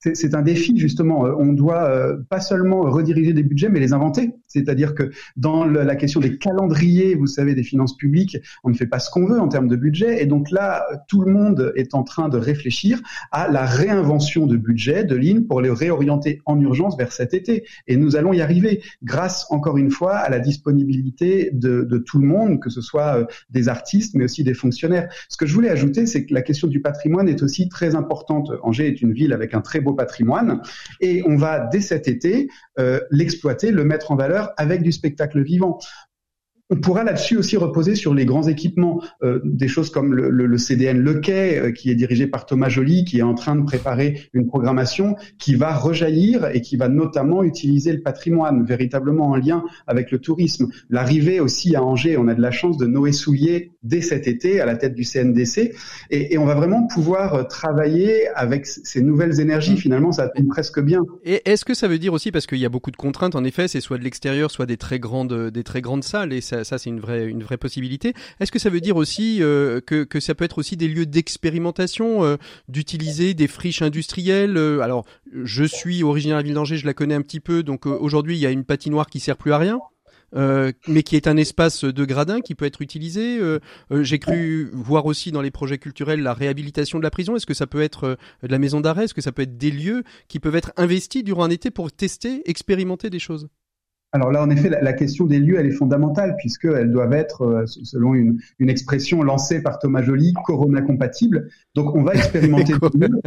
[0.00, 1.26] C'est un défi justement.
[1.26, 4.30] Euh, on doit euh, pas seulement rediriger des budgets, mais les inventer.
[4.46, 8.86] C'est-à-dire que dans la question des calendriers, vous savez, des finances publiques, on ne fait
[8.86, 10.22] pas ce qu'on veut en termes de budget.
[10.22, 14.56] Et donc là, tout le monde est en train de réfléchir à la réinvention de
[14.56, 17.64] budget, de lignes, pour les réorienter en urgence vers cet été.
[17.86, 22.18] Et nous allons y arriver grâce, encore une fois, à la disponibilité de, de tout
[22.18, 25.12] le monde, que ce soit euh, des artistes, mais aussi des fonctionnaires.
[25.28, 28.50] Ce que je voulais ajouter, c'est que la question du patrimoine est aussi très importante.
[28.62, 30.62] Angers est une ville avec un très beau patrimoine
[31.00, 32.48] et on va dès cet été
[32.78, 35.78] euh, l'exploiter, le mettre en valeur avec du spectacle vivant.
[36.70, 40.98] On pourra là-dessus aussi reposer sur les grands équipements, euh, des choses comme le, CDN
[40.98, 44.28] Le Quai, euh, qui est dirigé par Thomas Joly, qui est en train de préparer
[44.34, 49.64] une programmation qui va rejaillir et qui va notamment utiliser le patrimoine, véritablement en lien
[49.86, 50.68] avec le tourisme.
[50.90, 54.60] L'arrivée aussi à Angers, on a de la chance de Noé Soulier dès cet été
[54.60, 55.74] à la tête du CNDC,
[56.10, 59.74] et, et on va vraiment pouvoir euh, travailler avec ces nouvelles énergies.
[59.74, 59.78] Mmh.
[59.78, 61.00] Finalement, ça tombe presque bien.
[61.24, 63.44] Et est-ce que ça veut dire aussi, parce qu'il y a beaucoup de contraintes, en
[63.44, 66.58] effet, c'est soit de l'extérieur, soit des très grandes, des très grandes salles, et ça
[66.68, 68.12] ça, c'est une vraie, une vraie possibilité.
[68.40, 71.06] Est-ce que ça veut dire aussi euh, que, que, ça peut être aussi des lieux
[71.06, 72.36] d'expérimentation, euh,
[72.68, 76.94] d'utiliser des friches industrielles euh, Alors, je suis originaire de la ville d'Angers, je la
[76.94, 79.58] connais un petit peu, donc aujourd'hui, il y a une patinoire qui sert plus à
[79.58, 79.80] rien.
[80.34, 83.40] Mais qui est un espace de gradin qui peut être utilisé.
[83.90, 87.36] J'ai cru voir aussi dans les projets culturels la réhabilitation de la prison.
[87.36, 89.04] Est-ce que ça peut être de la maison d'arrêt?
[89.04, 91.92] Est-ce que ça peut être des lieux qui peuvent être investis durant un été pour
[91.92, 93.48] tester, expérimenter des choses?
[94.12, 97.66] Alors là, en effet, la, question des lieux, elle est fondamentale puisqu'elles doivent être, euh,
[97.66, 101.50] selon une, une, expression lancée par Thomas Joly, corona compatibles.
[101.74, 103.20] Donc, on va expérimenter des lieux,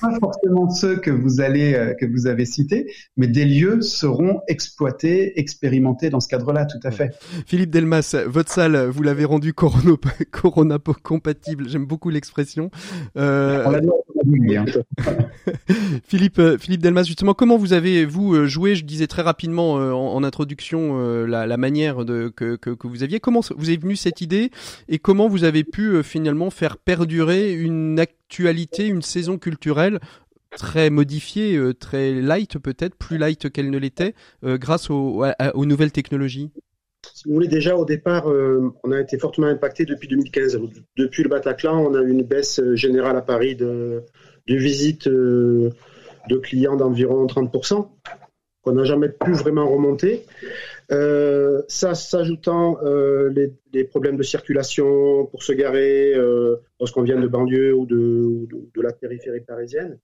[0.00, 4.40] pas forcément ceux que vous allez, euh, que vous avez cités, mais des lieux seront
[4.46, 7.10] exploités, expérimentés dans ce cadre-là, tout à fait.
[7.46, 9.96] Philippe Delmas, votre salle, vous l'avez rendue corona,
[10.30, 11.68] corona compatible.
[11.68, 12.70] J'aime beaucoup l'expression.
[13.16, 13.80] Euh...
[14.56, 14.64] Hein.
[16.04, 20.14] Philippe, euh, Philippe Delmas, justement, comment vous avez vous joué Je disais très rapidement en,
[20.14, 21.96] en introduction euh, la, manière
[22.36, 23.20] que, vous aviez.
[23.20, 24.50] Comment vous est venue cette idée
[24.88, 29.98] et comment vous avez pu euh, finalement faire perdurer une actualité, une saison culturelle
[30.56, 35.24] très modifiée, euh, très light peut-être, plus light qu'elle ne l'était, grâce aux,
[35.56, 36.50] nouvelles technologies?
[37.14, 40.60] Si vous voulez, déjà au départ, on a été fortement impacté depuis 2015.
[40.96, 44.02] Depuis le Bataclan, on a eu une baisse générale à Paris de,
[44.46, 45.72] de visites de
[46.36, 47.88] clients d'environ 30%
[48.62, 50.24] qu'on n'a jamais pu vraiment remonter.
[50.90, 53.32] Euh, ça s'ajoutant euh,
[53.72, 58.92] les, problèmes de circulation pour se garer euh, lorsqu'on vient de banlieue ou de, la
[58.92, 59.98] périphérie parisienne.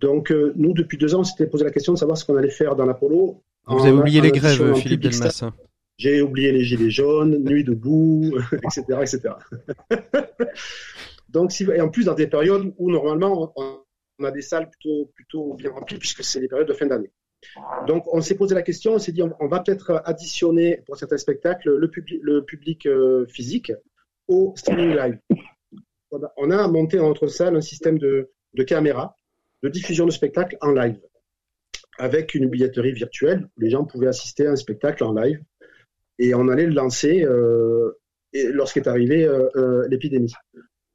[0.00, 2.36] Donc, euh, nous, depuis deux ans, on s'était posé la question de savoir ce qu'on
[2.36, 3.42] allait faire dans l'Apollo.
[3.66, 5.50] Vous avez oublié les grèves, Philippe Delmas.
[5.98, 9.20] J'ai oublié les gilets jaunes, nuit debout, etc., etc.
[11.28, 15.54] Donc, et en plus, dans des périodes où normalement on a des salles plutôt, plutôt
[15.54, 17.10] bien remplies, puisque c'est les périodes de fin d'année.
[17.86, 21.18] Donc, on s'est posé la question, on s'est dit, on, va peut-être additionner pour certains
[21.18, 21.90] spectacles le,
[22.22, 23.72] le public euh, physique
[24.28, 25.18] au streaming live.
[26.36, 29.14] On a, monté dans notre salle un système de, de caméras
[29.62, 31.00] de diffusion de spectacles en live,
[31.98, 35.42] avec une billetterie virtuelle où les gens pouvaient assister à un spectacle en live.
[36.18, 37.92] Et on allait le lancer euh,
[38.32, 40.32] lorsqu'est arrivée euh, euh, l'épidémie.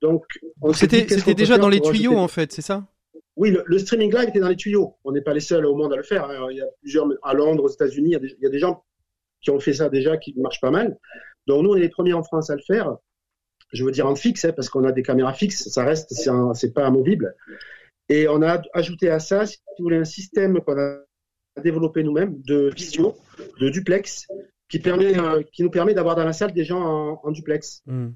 [0.01, 0.26] Donc,
[0.74, 2.88] c'était déjà dans les tuyaux, en fait, c'est ça?
[3.36, 4.95] Oui, le, streaming live était dans les tuyaux.
[5.03, 6.26] On n'est pas les seuls au monde à le faire.
[6.26, 6.47] Hein.
[6.51, 8.84] Il y a plusieurs, à Londres, aux États-Unis, il, il, y a des gens
[9.41, 10.97] qui ont fait ça déjà, qui marchent pas mal.
[11.47, 12.97] Donc nous, on est les premiers en France à le faire.
[13.74, 15.69] Je veux dire en fixe, hein, parce qu'on a des caméras fixes.
[15.69, 16.13] Ça reste,
[16.53, 17.36] c'est pas amovible.
[18.09, 20.97] Et on a ajouté à ça, si vous voulez, un système qu'on a
[21.63, 23.15] développé nous-mêmes de visio,
[23.59, 24.28] de duplex,
[24.72, 27.84] qui, permet, euh, qui nous permet d'avoir dans la salle des gens en, duplex.
[27.86, 28.11] Hmm.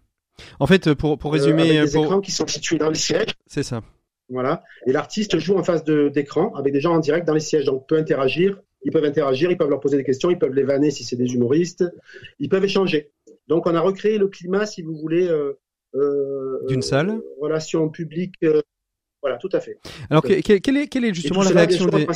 [0.59, 3.35] En fait, pour, pour résumer, euh, avec des écrans qui sont situés dans les sièges.
[3.45, 3.83] C'est ça.
[4.29, 4.63] Voilà.
[4.87, 7.87] Et l'artiste joue en face d'écran avec des gens en direct dans les sièges, donc
[7.87, 8.59] peut interagir.
[8.83, 11.15] Ils peuvent interagir, ils peuvent leur poser des questions, ils peuvent les vanner si c'est
[11.15, 11.83] des humoristes,
[12.39, 13.11] ils peuvent échanger.
[13.47, 18.35] Donc on a recréé le climat, si vous voulez, euh, d'une salle, relation publique.
[19.21, 19.79] voilà, tout à fait.
[20.09, 22.07] Alors quelle, est, est justement la réaction des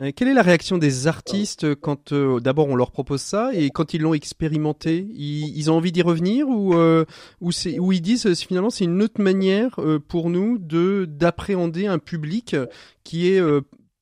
[0.00, 3.70] euh, quelle est la réaction des artistes quand euh, d'abord on leur propose ça et
[3.70, 7.04] quand ils l'ont expérimenté, ils, ont envie d'y revenir ou euh,
[7.40, 12.54] ou, ou ils disent finalement c'est une autre manière pour nous de d'appréhender un public
[13.02, 13.40] qui est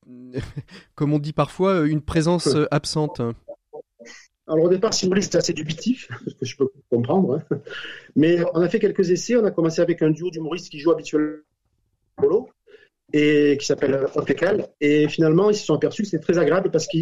[0.95, 3.21] comme on dit parfois une présence absente.
[4.49, 7.43] Alors au départ, si vous voulez, c'était assez dubitif, ce que je peux comprendre.
[7.51, 7.57] Hein.
[8.15, 9.35] Mais on a fait quelques essais.
[9.35, 12.47] On a commencé avec un duo d'humoristes qui jouent habituellement
[13.13, 14.67] et qui s'appelle Otecal.
[14.81, 16.97] Et finalement, ils se sont aperçus que c'était très agréable parce que,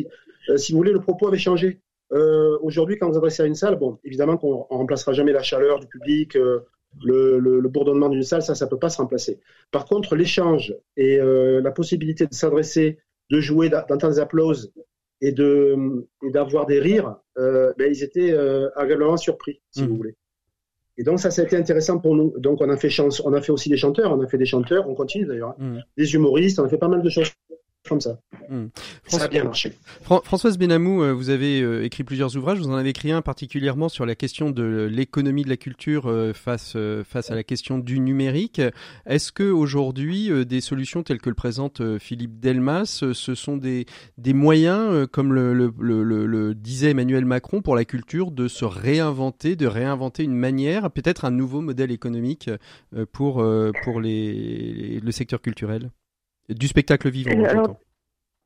[0.50, 1.80] euh, si vous voulez, le propos avait changé.
[2.14, 5.80] Euh, Aujourd'hui, quand vous adressez à une salle, bon, évidemment qu'on remplacera jamais la chaleur
[5.80, 6.60] du public, euh,
[7.04, 9.40] le, le, le, bourdonnement d'une salle, ça, ça peut pas se remplacer.
[9.72, 13.00] Par contre, l'échange et euh, la possibilité de s'adresser,
[13.32, 14.72] de jouer, d'entendre des applauses
[15.22, 18.34] et de d'avoir des rires, ben, ils étaient
[18.76, 19.88] agréablement surpris, si mmh.
[19.88, 20.16] vous voulez.
[20.98, 22.34] Et donc ça, ça a été intéressant pour nous.
[22.38, 24.46] Donc on a fait chance, on a fait aussi des chanteurs, on a fait des
[24.46, 25.78] chanteurs, on continue d'ailleurs, hein.
[25.78, 25.80] mm.
[25.98, 27.32] des humoristes, on a fait pas mal de choses
[27.88, 28.20] comme ça.
[28.50, 28.68] Hmm.
[29.08, 29.74] Ça a bien marché.
[30.02, 32.60] Françoise Benamou, euh, vous avez euh, écrit plusieurs ouvrages.
[32.60, 36.34] Vous en avez écrit un particulièrement sur la question de l'économie de la culture euh,
[36.34, 36.78] face
[37.08, 38.62] face à la question du numérique.
[39.06, 43.86] Est-ce que aujourd'hui des solutions telles que le présente Philippe Delmas, ce sont des
[44.18, 48.66] des moyens, comme le, le, le, le, disait Emmanuel Macron, pour la culture de se
[48.66, 52.50] réinventer, de réinventer une manière, peut-être un nouveau modèle économique
[53.12, 53.46] pour
[53.84, 55.92] pour les, le secteur culturel?
[56.50, 57.32] Du spectacle vivant.
[57.32, 57.68] Euh,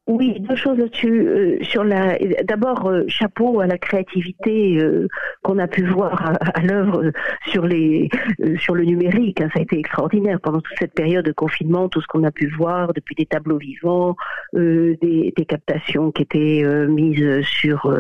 [0.10, 1.28] oui, deux choses là-dessus.
[1.28, 5.08] Euh, sur la, d'abord, euh, chapeau à la créativité euh,
[5.44, 7.12] qu'on a pu voir à, l'œuvre
[7.46, 8.10] sur les,
[8.58, 9.40] sur le numérique.
[9.40, 9.50] Hein.
[9.54, 12.48] ça a été extraordinaire pendant toute cette période de confinement, tout ce qu'on a pu
[12.48, 14.16] voir depuis des tableaux vivants,
[14.54, 17.94] des, des, captations qui étaient mises sur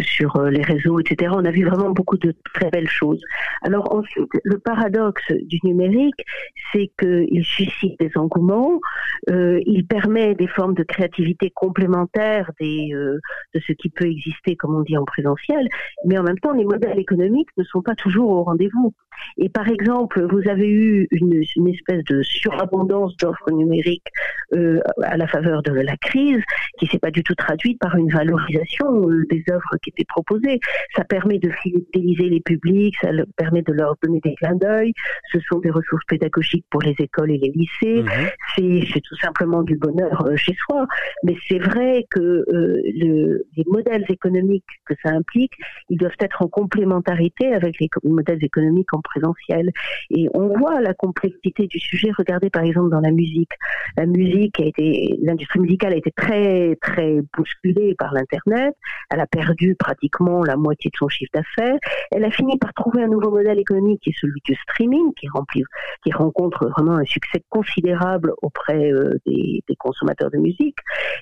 [0.00, 1.32] sur les réseaux, etc.
[1.34, 3.22] On a vu vraiment beaucoup de très belles choses.
[3.62, 6.24] Alors ensuite, le paradoxe du numérique,
[6.72, 8.80] c'est qu'il suscite des engouements,
[9.28, 13.18] il permet des formes de créativité créativité complémentaire des, euh,
[13.54, 15.66] de ce qui peut exister, comme on dit, en présentiel,
[16.04, 18.92] mais en même temps, les modèles économiques ne sont pas toujours au rendez-vous.
[19.38, 24.08] Et par exemple, vous avez eu une, une espèce de surabondance d'offres numériques
[24.54, 26.42] euh, à la faveur de la crise,
[26.78, 30.60] qui s'est pas du tout traduite par une valorisation euh, des offres qui étaient proposées.
[30.96, 34.92] Ça permet de fidéliser les publics, ça permet de leur donner des clins d'œil.
[35.32, 38.02] Ce sont des ressources pédagogiques pour les écoles et les lycées.
[38.02, 38.86] Mmh.
[38.92, 40.86] C'est tout simplement du bonheur chez soi.
[41.22, 45.52] Mais c'est vrai que euh, le, les modèles économiques que ça implique,
[45.88, 49.70] ils doivent être en complémentarité avec les modèles économiques en présentiel.
[50.10, 52.10] Et on voit la complexité du sujet.
[52.16, 53.52] Regardez par exemple dans la musique.
[53.96, 58.74] La musique a été, l'industrie musicale a été très très bousculée par l'internet.
[59.10, 61.78] Elle a perdu pratiquement la moitié de son chiffre d'affaires.
[62.10, 65.28] Elle a fini par trouver un nouveau modèle économique qui est celui du streaming, qui
[65.28, 65.64] remplit,
[66.04, 70.69] qui rencontre vraiment un succès considérable auprès euh, des consommateurs de musique.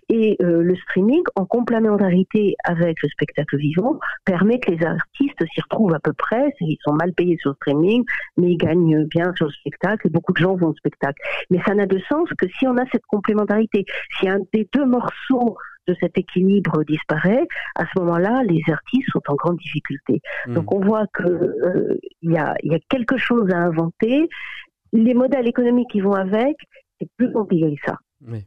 [0.09, 5.61] Et euh, le streaming, en complémentarité avec le spectacle vivant, permet que les artistes s'y
[5.61, 6.53] retrouvent à peu près.
[6.61, 8.05] Ils sont mal payés sur le streaming,
[8.37, 11.21] mais ils gagnent bien sur le spectacle et beaucoup de gens vont au spectacle.
[11.51, 13.85] Mais ça n'a de sens que si on a cette complémentarité.
[14.19, 19.23] Si un des deux morceaux de cet équilibre disparaît, à ce moment-là, les artistes sont
[19.29, 20.21] en grande difficulté.
[20.47, 20.55] Mmh.
[20.55, 24.29] Donc on voit que euh, y, a, y a quelque chose à inventer.
[24.93, 26.57] Les modèles économiques qui vont avec,
[27.01, 27.99] C'est plus compliqué que ça.
[28.27, 28.45] Oui.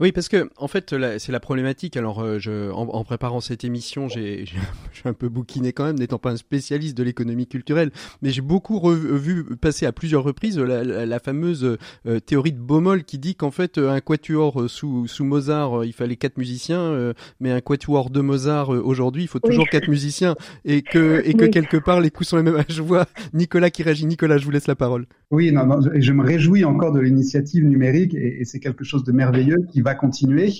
[0.00, 1.96] Oui, parce que en fait, c'est la problématique.
[1.96, 4.44] Alors, euh, je, en, préparant cette émission, j'ai
[5.04, 7.90] un peu bouquiné quand même, n'étant pas un spécialiste de l'économie culturelle,
[8.22, 13.18] mais j'ai beaucoup vu passer à plusieurs reprises la, fameuse euh, théorie de Baumol qui
[13.18, 18.10] dit qu'en fait, un quatuor sous, sous Mozart, il fallait quatre musiciens, mais un quatuor
[18.10, 22.10] de Mozart aujourd'hui, il faut toujours quatre musiciens, et que et que quelque part les
[22.10, 22.62] coups sont les mêmes.
[22.68, 24.06] Je vois Nicolas qui réagit.
[24.06, 25.06] Nicolas, je vous laisse la parole.
[25.30, 28.84] Oui, non, non, je, je me réjouis encore de l'initiative numérique, et, et c'est quelque
[28.84, 30.52] chose de merveilleux qui va continuer,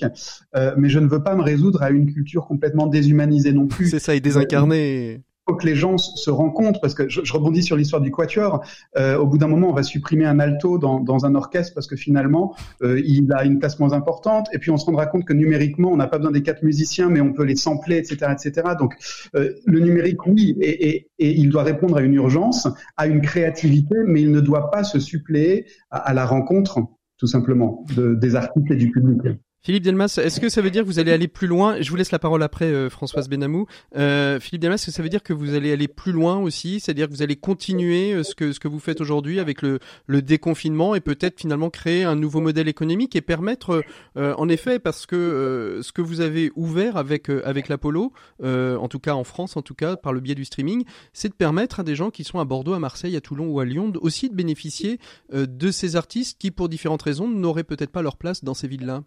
[0.55, 3.87] euh, mais je ne veux pas me résoudre à une culture complètement déshumanisée non plus.
[3.89, 7.75] C'est ça, et désincarnée faut que les gens se rencontrent, parce que je, rebondis sur
[7.75, 8.63] l'histoire du quatuor.
[8.97, 11.87] Euh, au bout d'un moment, on va supprimer un alto dans, dans un orchestre parce
[11.87, 14.47] que finalement, euh, il a une place moins importante.
[14.53, 17.09] Et puis, on se rendra compte que numériquement, on n'a pas besoin des quatre musiciens,
[17.09, 18.75] mais on peut les sampler, etc., etc.
[18.77, 18.93] Donc,
[19.35, 23.21] euh, le numérique, oui, et, et, et, il doit répondre à une urgence, à une
[23.21, 26.79] créativité, mais il ne doit pas se suppléer à, à la rencontre
[27.21, 29.21] tout simplement, de, des articles et du public.
[29.63, 31.79] Philippe Delmas, est-ce que ça veut dire que vous allez aller plus loin?
[31.79, 33.67] Je vous laisse la parole après, euh, Françoise Benamou.
[33.95, 36.79] Euh, Philippe Delmas, est-ce que ça veut dire que vous allez aller plus loin aussi?
[36.79, 39.77] C'est-à-dire que vous allez continuer euh, ce que vous faites aujourd'hui avec le,
[40.09, 43.83] déconfinement et peut-être finalement créer un nouveau modèle économique et permettre,
[44.15, 49.13] en effet, parce que ce que vous avez ouvert avec avec l'Apollo, en tout cas
[49.13, 50.83] en France, en tout cas par le biais du streaming,
[51.13, 53.59] c'est de permettre à des gens qui sont à Bordeaux, à Marseille, à Toulon ou
[53.59, 54.99] à Lyon aussi de bénéficier
[55.33, 59.03] de ces artistes qui, pour différentes raisons, n'auraient peut-être pas leur place dans ces villes-là.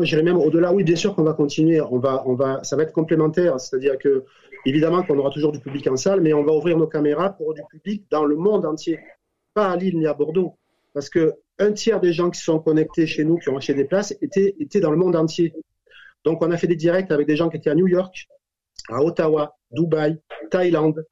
[0.00, 0.72] J'irais même au-delà.
[0.72, 1.80] Oui, bien sûr qu'on va continuer.
[1.80, 3.58] On va, on va, ça va être complémentaire.
[3.58, 4.24] C'est-à-dire que,
[4.66, 7.54] évidemment, qu'on aura toujours du public en salle, mais on va ouvrir nos caméras pour
[7.54, 8.98] du public dans le monde entier,
[9.54, 10.56] pas à Lille ni à Bordeaux,
[10.92, 13.84] parce que un tiers des gens qui sont connectés chez nous, qui ont acheté des
[13.84, 15.54] places, étaient, étaient dans le monde entier.
[16.24, 18.28] Donc, on a fait des directs avec des gens qui étaient à New York,
[18.88, 20.18] à Ottawa, Dubaï,
[20.50, 21.04] Thaïlande.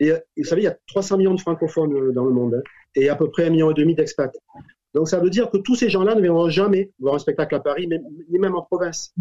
[0.00, 2.62] Et, vous savez, il y a 300 millions de francophones euh, dans le monde hein,
[2.94, 4.32] et à peu près un million et demi d'expats.
[4.94, 7.60] Donc ça veut dire que tous ces gens-là ne viendront jamais voir un spectacle à
[7.60, 9.14] Paris, ni même en province.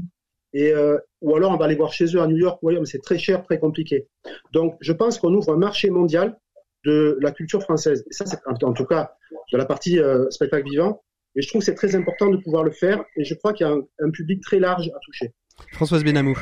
[0.54, 2.82] Et, euh, ou alors on va aller voir chez eux à New York ou ailleurs,
[2.82, 4.08] mais c'est très cher, très compliqué.
[4.52, 6.38] Donc je pense qu'on ouvre un marché mondial
[6.84, 8.04] de la culture française.
[8.10, 9.14] Et ça, c'est en tout cas
[9.52, 11.04] de la partie euh, spectacle vivant.
[11.36, 13.04] Et je trouve que c'est très important de pouvoir le faire.
[13.16, 15.32] Et je crois qu'il y a un, un public très large à toucher.
[15.72, 16.38] Françoise Benamou.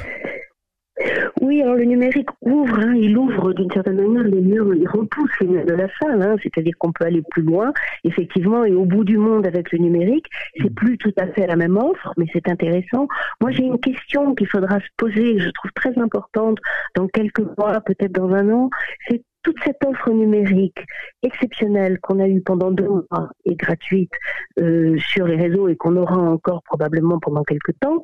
[1.41, 5.31] Oui, alors le numérique ouvre, hein, il ouvre d'une certaine manière les murs, il repousse
[5.39, 7.71] les murs de la salle, hein, c'est-à-dire qu'on peut aller plus loin,
[8.03, 10.25] effectivement, et au bout du monde avec le numérique,
[10.59, 13.07] c'est plus tout à fait la même offre, mais c'est intéressant.
[13.39, 16.57] Moi, j'ai une question qu'il faudra se poser, je trouve très importante
[16.95, 18.69] dans quelques mois, peut-être dans un an,
[19.07, 20.83] c'est toute cette offre numérique
[21.23, 24.11] exceptionnelle qu'on a eue pendant deux mois et gratuite
[24.59, 28.01] euh, sur les réseaux et qu'on aura encore probablement pendant quelques temps,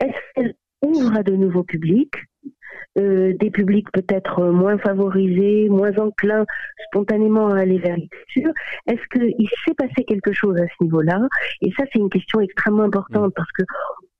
[0.00, 2.14] est-ce qu'elle ouvre à de nouveaux publics?
[2.98, 6.44] Euh, des publics peut-être moins favorisés, moins enclins
[6.86, 8.52] spontanément à aller vers l'écriture.
[8.86, 11.20] Est-ce qu'il s'est passé quelque chose à ce niveau-là?
[11.62, 13.62] Et ça, c'est une question extrêmement importante parce que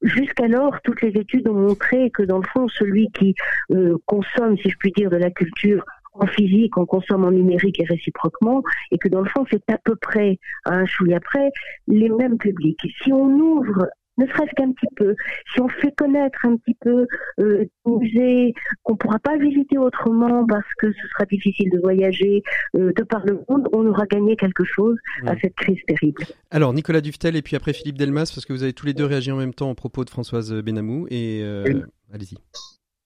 [0.03, 3.35] jusqu'alors, toutes les études ont montré que dans le fond, celui qui
[3.73, 7.81] euh, consomme, si je puis dire, de la culture en physique, on consomme en numérique
[7.81, 11.51] et réciproquement, et que dans le fond, c'est à peu près, à un chouïa après,
[11.87, 12.81] les mêmes publics.
[13.03, 13.87] Si on ouvre
[14.19, 15.15] ne serait-ce qu'un petit peu,
[15.53, 17.07] si on fait connaître un petit peu
[17.41, 22.43] euh, musées qu'on ne pourra pas visiter autrement parce que ce sera difficile de voyager
[22.77, 24.97] euh, de par le monde, on aura gagné quelque chose
[25.27, 26.25] à cette crise terrible.
[26.51, 29.07] Alors Nicolas Duftel et puis après Philippe Delmas, parce que vous avez tous les deux
[29.07, 32.37] réagi en même temps au propos de Françoise Benamou et euh, allez-y.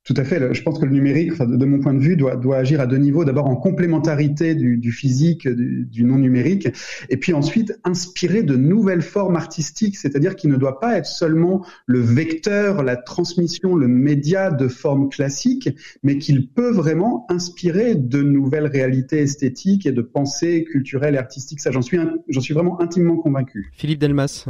[0.05, 0.53] Tout à fait.
[0.53, 3.25] Je pense que le numérique, de, mon point de vue, doit, agir à deux niveaux.
[3.25, 6.69] D'abord en complémentarité du, physique, du, non numérique,
[7.09, 11.65] et puis ensuite inspirer de nouvelles formes artistiques, c'est-à-dire qu'il ne doit pas être seulement
[11.87, 15.71] le vecteur, la transmission, le média de formes classiques,
[16.03, 21.61] mais qu'il peut vraiment inspirer de nouvelles réalités esthétiques et de pensées culturelles et artistiques.
[21.61, 23.71] Ça, j'en suis vraiment intimement convaincu.
[23.73, 24.49] Philippe Delmas.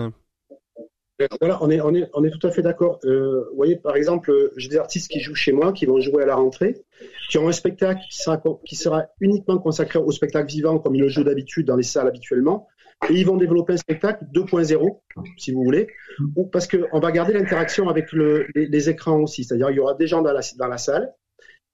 [1.20, 2.98] On est, tout à fait d'accord.
[3.04, 6.22] Euh, vous voyez, par exemple, j'ai des artistes qui jouent chez moi, qui vont jouer
[6.22, 6.82] à la rentrée,
[7.30, 11.02] qui ont un spectacle qui sera, qui sera uniquement consacré au spectacle vivant, comme ils
[11.02, 12.66] le jouent d'habitude dans les salles habituellement,
[13.08, 15.00] et ils vont développer un spectacle 2.0,
[15.36, 15.88] si vous voulez,
[16.36, 19.94] ou parce qu'on va garder l'interaction avec le, les, écrans aussi, c'est-à-dire il y aura
[19.94, 21.12] des gens dans la salle,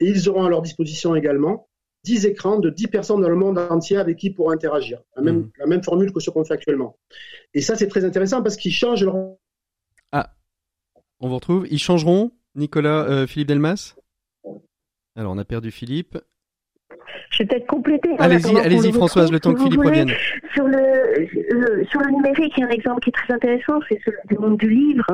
[0.00, 1.67] et ils auront à leur disposition également
[2.04, 5.00] 10 écrans de 10 personnes dans le monde entier avec qui pourront interagir.
[5.16, 5.50] La même, mmh.
[5.58, 6.96] la même formule que ce qu'on fait actuellement.
[7.54, 9.16] Et ça, c'est très intéressant parce qu'ils changent leur.
[10.12, 10.34] Ah,
[11.20, 11.66] on vous retrouve.
[11.70, 13.94] Ils changeront, Nicolas, euh, Philippe Delmas?
[15.16, 16.18] Alors, on a perdu Philippe.
[17.30, 18.10] Je vais peut-être compléter.
[18.18, 20.10] Allez-y, allez-y Françoise, le temps que Philippe revienne.
[20.54, 23.80] Sur le, euh, sur le numérique, il y a un exemple qui est très intéressant,
[23.88, 25.04] c'est celui du monde du livre.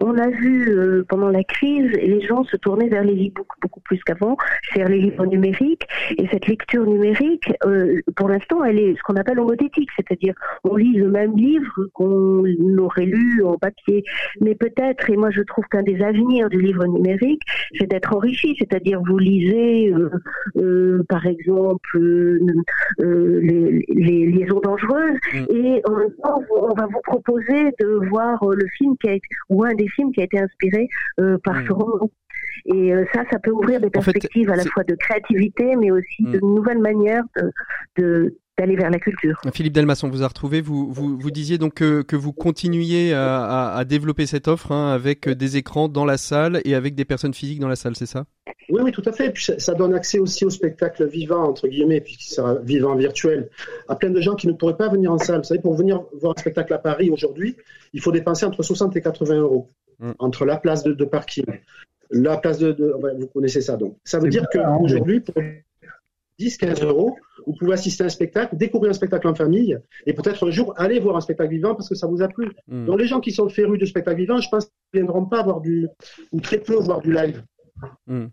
[0.00, 3.80] On a vu euh, pendant la crise les gens se tourner vers les e-books beaucoup
[3.80, 5.86] plus qu'avant, c'est-à-dire les livres numériques.
[6.16, 10.76] Et cette lecture numérique, euh, pour l'instant, elle est ce qu'on appelle homothétique, c'est-à-dire on
[10.76, 12.44] lit le même livre qu'on
[12.78, 14.04] aurait lu en papier.
[14.40, 17.42] Mais peut-être, et moi je trouve qu'un des avenirs du livre numérique,
[17.78, 19.92] c'est d'être enrichi, c'est-à-dire vous lisez,
[21.08, 21.63] par exemple,
[22.98, 25.44] les, les, liaisons dangereuses mm.
[25.50, 29.12] et en même temps on va vous proposer de voir euh, le film qui a
[29.14, 30.88] été, ou un des films qui a été inspiré
[31.20, 31.66] euh, par mm.
[31.66, 32.10] ce roman.
[32.66, 36.22] Et euh, ça, ça peut ouvrir des perspectives à la fois de créativité, mais aussi
[36.22, 36.32] mm.
[36.32, 37.24] de nouvelles manières
[37.96, 39.40] de, d'aller vers la culture.
[39.52, 40.60] Philippe Delmas, on vous a retrouvé.
[40.60, 44.92] Vous, vous, vous disiez donc que, que vous continuiez à, à, développer cette offre hein,
[44.92, 48.06] avec des écrans dans la salle et avec des personnes physiques dans la salle, c'est
[48.06, 48.24] ça?
[48.70, 49.30] Oui, oui, tout à fait.
[49.30, 53.50] Puis ça, donne accès aussi au spectacle vivant, entre guillemets, puisqu'il sera vivant virtuel,
[53.88, 55.38] à plein de gens qui ne pourraient pas venir en salle.
[55.38, 57.56] Vous savez, pour venir voir un spectacle à Paris aujourd'hui,
[57.92, 60.12] il faut dépenser entre 60 et 80 euros mm.
[60.18, 61.44] entre la place de, de, parking,
[62.10, 63.96] la place de, de vous connaissez ça donc.
[64.04, 65.34] Ça veut dire qu'aujourd'hui, pour
[66.38, 67.16] 10, 15 euros,
[67.46, 70.74] vous pouvez assister à un spectacle, découvrir un spectacle en famille, et peut-être un jour
[70.76, 72.50] aller voir un spectacle vivant parce que ça vous a plu.
[72.68, 72.86] Hmm.
[72.86, 75.42] Donc les gens qui sont férus de spectacle vivant, je pense qu'ils ne viendront pas
[75.42, 75.88] voir du,
[76.32, 77.42] ou très peu voir du live.
[78.06, 78.26] Hmm.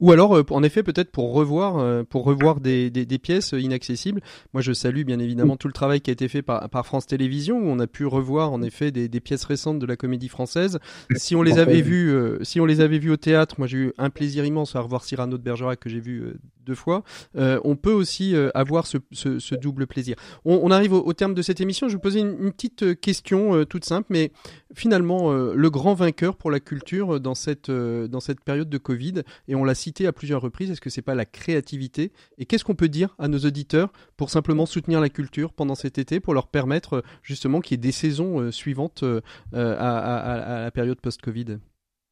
[0.00, 4.20] Ou alors, euh, en effet, peut-être pour revoir, euh, pour revoir des, des, pièces inaccessibles.
[4.52, 7.06] Moi, je salue bien évidemment tout le travail qui a été fait par, par France
[7.06, 10.28] Télévisions, où on a pu revoir en effet des, des pièces récentes de la comédie
[10.28, 10.78] française.
[11.16, 13.78] Si on les avait vues, euh, si on les avait vues au théâtre, moi j'ai
[13.78, 16.34] eu un plaisir immense à revoir Cyrano de Bergerac que j'ai vu
[16.64, 17.02] deux fois.
[17.34, 20.16] on peut aussi avoir ce, ce, ce, double plaisir.
[20.44, 21.88] On, on arrive au, terme de cette émission.
[21.88, 24.32] Je vais vous poser une, une petite question toute simple, mais
[24.74, 29.54] finalement, le grand vainqueur pour la culture dans cette dans cette période de Covid, et
[29.54, 32.12] on l'a cité à plusieurs reprises, est-ce que c'est pas la créativité?
[32.38, 35.98] Et qu'est-ce qu'on peut dire à nos auditeurs pour simplement soutenir la culture pendant cet
[35.98, 39.20] été, pour leur permettre justement qu'il y ait des saisons euh, suivantes euh,
[39.52, 41.58] à, la période post-Covid?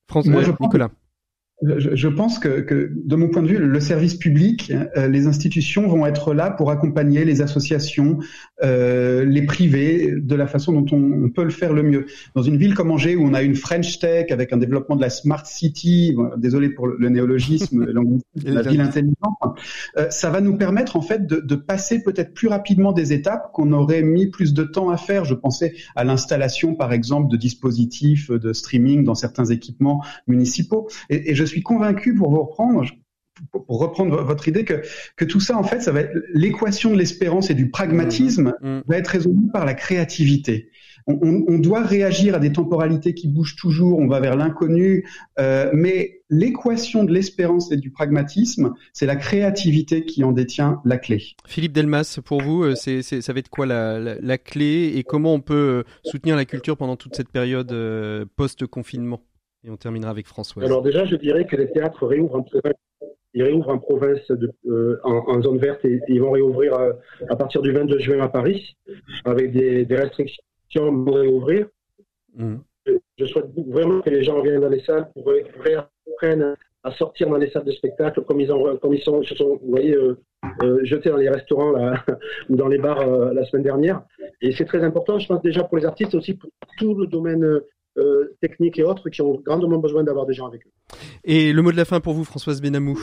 [0.08, 0.90] François, Nicolas.
[1.62, 5.86] Je, pense que, que, de mon point de vue, le service public, euh, les institutions
[5.86, 8.18] vont être là pour accompagner les associations,
[8.64, 12.06] euh, les privés, de la façon dont on, peut le faire le mieux.
[12.34, 15.02] Dans une ville comme Angers, où on a une French Tech avec un développement de
[15.02, 17.84] la smart city, désolé pour le, néologisme,
[18.44, 19.14] la ville intelligente,
[19.96, 23.52] euh, ça va nous permettre en fait de, de passer peut-être plus rapidement des étapes
[23.52, 25.24] qu'on aurait mis plus de temps à faire.
[25.24, 31.30] Je pensais à l'installation, par exemple, de dispositifs de streaming dans certains équipements municipaux, et,
[31.30, 32.84] et je suis convaincu, pour vous reprendre,
[33.52, 34.82] pour reprendre votre idée, que,
[35.16, 38.68] que tout ça, en fait, ça va être l'équation de l'espérance et du pragmatisme mmh,
[38.68, 38.82] mmh.
[38.86, 40.70] va être résolue par la créativité.
[41.06, 45.04] On, doit réagir à des temporalités qui bougent toujours, on va vers l'inconnu,
[45.38, 50.98] euh, mais l'équation de l'espérance et du pragmatisme, c'est la créativité qui en détient la
[50.98, 51.22] clé.
[51.46, 55.34] Philippe Delmas, pour vous, euh, c'est, ça va être quoi la, la, clé et comment
[55.34, 57.74] on peut euh, soutenir la culture pendant toute cette période
[58.36, 59.22] post-confinement?
[59.64, 60.64] Et on terminera avec François.
[60.64, 62.74] Alors déjà, je dirais que les théâtres réouvrent en province,
[63.34, 66.92] ils réouvrent en, province de, euh, en, zone verte et, ils vont réouvrir euh,
[67.30, 68.76] à, partir du 22 juin à Paris
[69.24, 71.66] avec des, restrictions pour réouvrir.
[72.34, 72.56] Mmh.
[73.18, 75.32] Je, souhaite vraiment que les gens reviennent dans les salles pour
[76.06, 79.36] apprennent à sortir dans les salles de spectacle comme ils, ont, comme ils sont, se
[79.36, 80.16] sont, vous voyez, euh,
[80.82, 82.04] jetés dans les restaurants là,
[82.48, 84.02] ou dans les bars la semaine dernière.
[84.40, 87.60] Et c'est très important, je pense déjà pour les artistes, aussi pour tout le domaine
[88.40, 90.70] techniques et autres qui ont grandement besoin d'avoir des gens avec eux.
[91.24, 92.98] Et le mot de la fin pour vous, Françoise Benamou?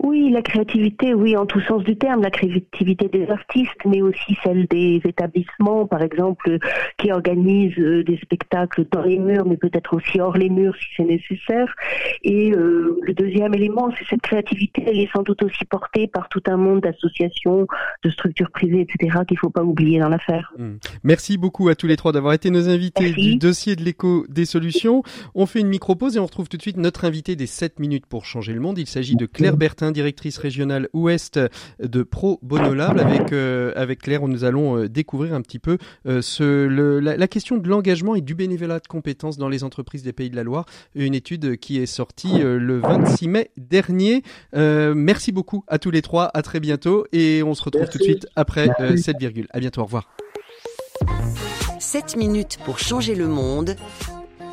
[0.00, 4.36] Oui, la créativité, oui, en tout sens du terme, la créativité des artistes, mais aussi
[4.44, 6.58] celle des établissements, par exemple,
[6.98, 10.86] qui organisent euh, des spectacles dans les murs, mais peut-être aussi hors les murs si
[10.96, 11.74] c'est nécessaire.
[12.22, 16.28] Et euh, le deuxième élément, c'est cette créativité, elle est sans doute aussi portée par
[16.28, 17.66] tout un monde d'associations,
[18.04, 20.52] de structures privées, etc., qu'il ne faut pas oublier dans l'affaire.
[20.58, 20.76] Hmm.
[21.02, 24.44] Merci beaucoup à tous les trois d'avoir été nos invités du dossier de l'écho des
[24.44, 25.02] solutions.
[25.34, 28.06] On fait une micro-pause et on retrouve tout de suite notre invité des 7 minutes
[28.06, 28.78] pour changer le monde.
[28.78, 31.40] Il s'agit de Claire Bertin directrice régionale ouest
[31.80, 33.00] de Pro Bonolable.
[33.00, 37.28] Avec, euh, avec Claire, nous allons euh, découvrir un petit peu euh, ce, le, la,
[37.28, 40.42] question de l'engagement et du bénévolat de compétences dans les entreprises des Pays de la
[40.42, 40.66] Loire.
[40.94, 44.22] Une étude qui est sortie le 26 mai dernier.
[44.54, 46.30] merci beaucoup à tous les trois.
[46.34, 47.06] À très bientôt.
[47.12, 49.46] Et on se retrouve tout de suite après cette virgule.
[49.50, 49.82] À bientôt.
[49.82, 50.08] Au revoir.
[51.78, 53.76] 7 minutes pour changer le monde.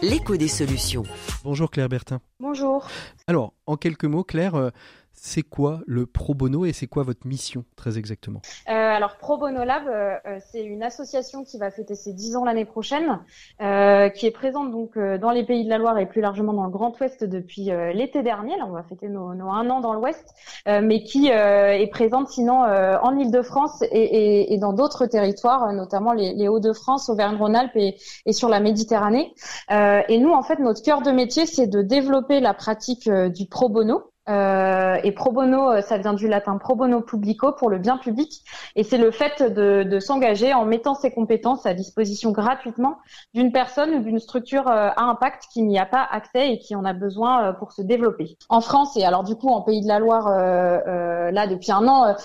[0.02, 1.04] L'écho des solutions.
[1.44, 2.20] Bonjour Claire Bertin.
[2.40, 2.88] Bonjour.
[3.28, 4.72] Alors, en quelques mots, Claire,
[5.16, 9.38] c'est quoi le Pro Bono et c'est quoi votre mission très exactement euh, Alors Pro
[9.38, 13.20] Bono Lab, euh, euh, c'est une association qui va fêter ses 10 ans l'année prochaine,
[13.60, 16.70] qui est présente donc dans les pays de la Loire et plus largement dans le
[16.70, 18.58] Grand Ouest depuis l'été dernier.
[18.58, 20.34] Là, on va fêter nos, nos un an dans l'Ouest,
[20.68, 26.48] mais qui est présente sinon en Île-de-France et, et, dans d'autres territoires, notamment les, les
[26.48, 27.96] Hauts-de-France, Auvergne-Rhône-Alpes et,
[28.26, 29.34] et, sur la Méditerranée.
[29.70, 33.70] et nous, en fait, notre cœur de métier, c'est de développer la pratique du pro
[33.70, 34.12] bono.
[34.28, 37.98] Euh, et pro bono, euh, ça vient du latin pro bono publico pour le bien
[37.98, 38.42] public.
[38.76, 42.98] Et c'est le fait de, de s'engager en mettant ses compétences à disposition gratuitement
[43.34, 46.76] d'une personne ou d'une structure euh, à impact qui n'y a pas accès et qui
[46.76, 48.38] en a besoin pour se développer.
[48.50, 51.88] En France et alors du coup en Pays de la Loire, euh, là depuis un
[51.88, 52.16] an,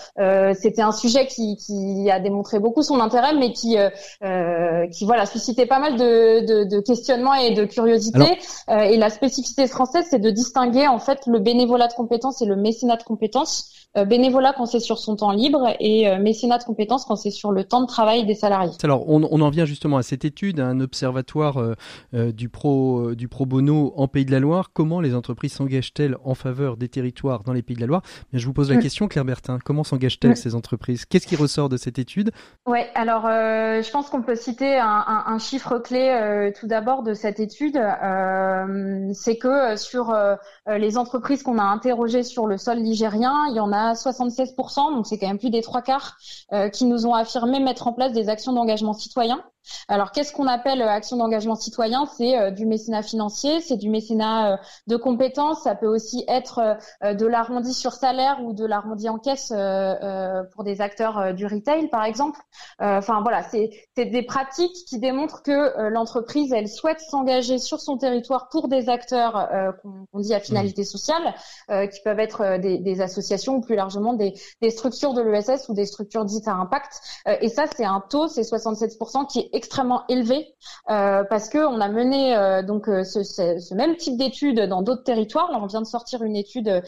[0.55, 3.77] c'était un sujet qui, qui, a démontré beaucoup son intérêt, mais qui,
[4.93, 8.39] qui voilà suscitait pas mal de, de, de questionnements et de curiosité.
[8.69, 12.57] et la spécificité française, c'est de distinguer en fait le bénévolat de compétences et le
[12.57, 13.80] mécénat de compétences.
[13.97, 17.33] Euh, bénévolat quand c'est sur son temps libre et euh, mécénat de compétences quand c'est
[17.33, 18.71] sur le temps de travail des salariés.
[18.85, 21.59] Alors on, on, en vient justement à cette étude, à un observatoire
[22.15, 24.71] euh, du pro du pro bono en Pays de la Loire.
[24.73, 28.03] Comment les entreprises s'engagent-elles en faveur des territoires dans les Pays de la Loire?
[28.33, 28.83] Mais je vous pose la mm.
[28.83, 29.59] question, Claire Bertin.
[29.59, 30.37] Comment s'engagent-elles mm.
[30.37, 31.05] ces entreprises?
[31.05, 32.31] Qu'est-ce qui ressort de cette étude?
[32.67, 37.15] Ouais, alors je pense qu'on peut citer un, un, un chiffre clé tout d'abord de
[37.15, 37.81] cette étude,
[39.15, 40.15] c'est que sur
[40.69, 45.07] les entreprises qu'on a interrogées sur le sol ligérien, il y en a 76%, donc
[45.07, 46.17] c'est quand même plus des trois quarts,
[46.53, 49.43] euh, qui nous ont affirmé mettre en place des actions d'engagement citoyen
[49.89, 52.07] alors, qu'est-ce qu'on appelle euh, action d'engagement citoyen?
[52.17, 54.57] C'est euh, du mécénat financier, c'est du mécénat euh,
[54.87, 55.63] de compétences.
[55.63, 59.53] Ça peut aussi être de l'arrondi sur salaire ou de l'arrondi en caisse
[60.53, 62.39] pour des acteurs du retail, par exemple.
[62.79, 68.49] Enfin, voilà, c'est des pratiques qui démontrent que l'entreprise, elle souhaite s'engager sur son territoire
[68.49, 69.49] pour des acteurs
[69.83, 71.35] qu'on dit à finalité sociale,
[71.69, 74.35] qui peuvent être des, associations ou plus largement des,
[74.71, 77.01] structures de l'ESS ou des structures dites à impact.
[77.41, 80.55] et ça, c'est un taux, c'est 67%, qui est extrêmement élevé
[80.91, 84.83] euh, parce que on a mené euh, donc euh, ce, ce, même type d'études dans
[84.83, 85.51] d'autres territoires.
[85.51, 86.83] Là, on vient de sortir une étude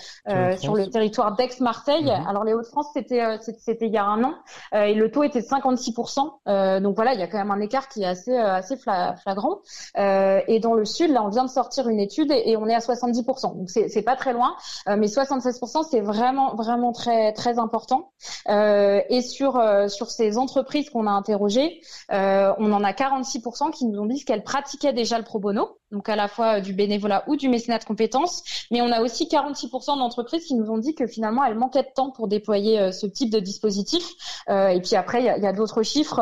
[0.58, 2.04] sur le territoire d'Aix-Marseille.
[2.04, 2.26] Mhm.
[2.28, 4.34] Alors les Hauts-de-France, c'était c'était il y a un an
[4.72, 7.88] et le taux était de 56% Donc voilà, il y a quand même un écart
[7.88, 9.60] qui est assez assez flagrant.
[9.96, 12.78] et dans le sud, là, on vient de sortir une étude et, on est à
[12.78, 14.56] 70% Donc c'est c'est pas très loin,
[14.86, 18.12] mais 76% c'est vraiment vraiment très très important.
[18.48, 21.80] et sur sur ces entreprises qu'on a interrogées,
[22.12, 25.78] euh, on en a 46% qui nous ont dit qu'elles pratiquaient déjà le pro bono,
[25.92, 29.02] donc à la fois euh, du bénévolat ou du mécénat de compétences, mais on a
[29.02, 32.80] aussi 46% d'entreprises qui nous ont dit que finalement elles manquaient de temps pour déployer
[32.80, 34.08] euh, ce type de dispositif.
[34.48, 36.20] et puis après, il y a, d'autres chiffres,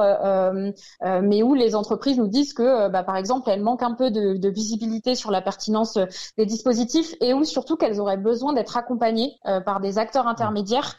[1.02, 4.34] mais où les entreprises nous disent que, bah, par exemple, elles manquent un peu de,
[4.34, 5.98] de, visibilité sur la pertinence
[6.36, 10.96] des dispositifs et où surtout qu'elles auraient besoin d'être accompagnées par des acteurs intermédiaires.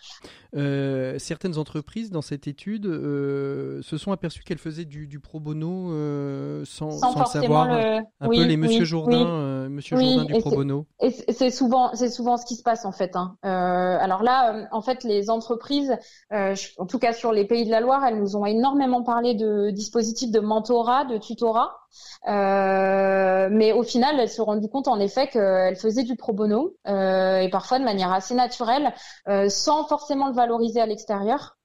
[0.54, 5.40] Euh, certaines entreprises dans cette étude euh, se sont aperçues qu'elles faisaient du, du, pro
[5.40, 8.02] bono euh, sans, sans, sans savoir le...
[8.20, 10.86] un peu les Monsieur Jourdain, Monsieur Jourdain du pro bono.
[11.00, 13.16] Et c'est souvent, c'est souvent ce qui se passe en fait.
[13.16, 13.36] Hein.
[13.44, 15.96] alors là, en fait, les entreprises,
[16.32, 19.70] en tout cas sur les pays de la Loire, elles nous ont énormément parlé de
[19.72, 21.82] dispositifs de mentorat, de tutorat.
[22.28, 26.34] Euh, mais au final, elles se sont rendues compte en effet qu'elles faisaient du pro
[26.34, 28.94] bono euh, et parfois de manière assez naturelle,
[29.28, 31.58] euh, sans forcément le valoriser à l'extérieur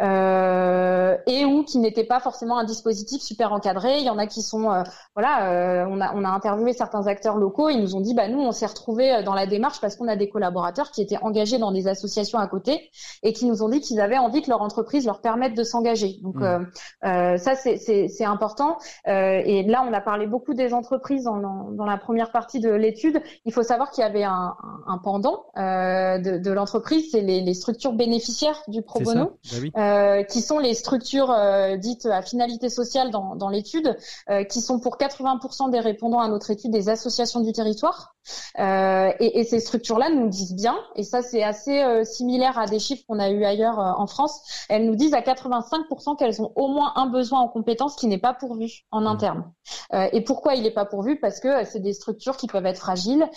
[0.00, 3.98] euh, et ou qui n'était pas forcément un dispositif super encadré.
[3.98, 4.82] Il y en a qui sont, euh,
[5.14, 8.28] voilà, euh, on, a, on a interviewé certains acteurs locaux, ils nous ont dit, bah
[8.28, 11.18] nous, on s'est retrouvés euh, dans la démarche parce qu'on a des collaborateurs qui étaient
[11.18, 12.90] engagés dans des associations à côté
[13.22, 16.18] et qui nous ont dit qu'ils avaient envie que leur entreprise leur permette de s'engager.
[16.22, 16.66] Donc mmh.
[17.38, 18.78] ça, c'est important.
[19.06, 23.22] et là, on a parlé beaucoup des entreprises dans, dans la première partie de l'étude.
[23.44, 24.54] Il faut savoir qu'il y avait un,
[24.86, 29.38] un pendant de, de l'entreprise, c'est les, les, structures bénéficiaires du pro bono.
[29.76, 33.96] Euh, qui sont les structures euh, dites à finalité sociale dans, dans l'étude,
[34.30, 38.14] euh, qui sont pour 80% des répondants à notre étude des associations du territoire.
[38.58, 43.02] Et, et, ces structures-là nous disent bien, et ça c'est assez similaire à des chiffres
[43.06, 44.40] qu'on a eu ailleurs en France,
[44.70, 48.16] elles nous disent à 85% qu'elles ont au moins un besoin en compétences qui n'est
[48.16, 49.06] pas pourvu en mmh.
[49.06, 49.52] interne.
[49.92, 51.20] et pourquoi il n'est pas pourvu?
[51.20, 53.28] Parce que c'est des structures qui peuvent être fragiles,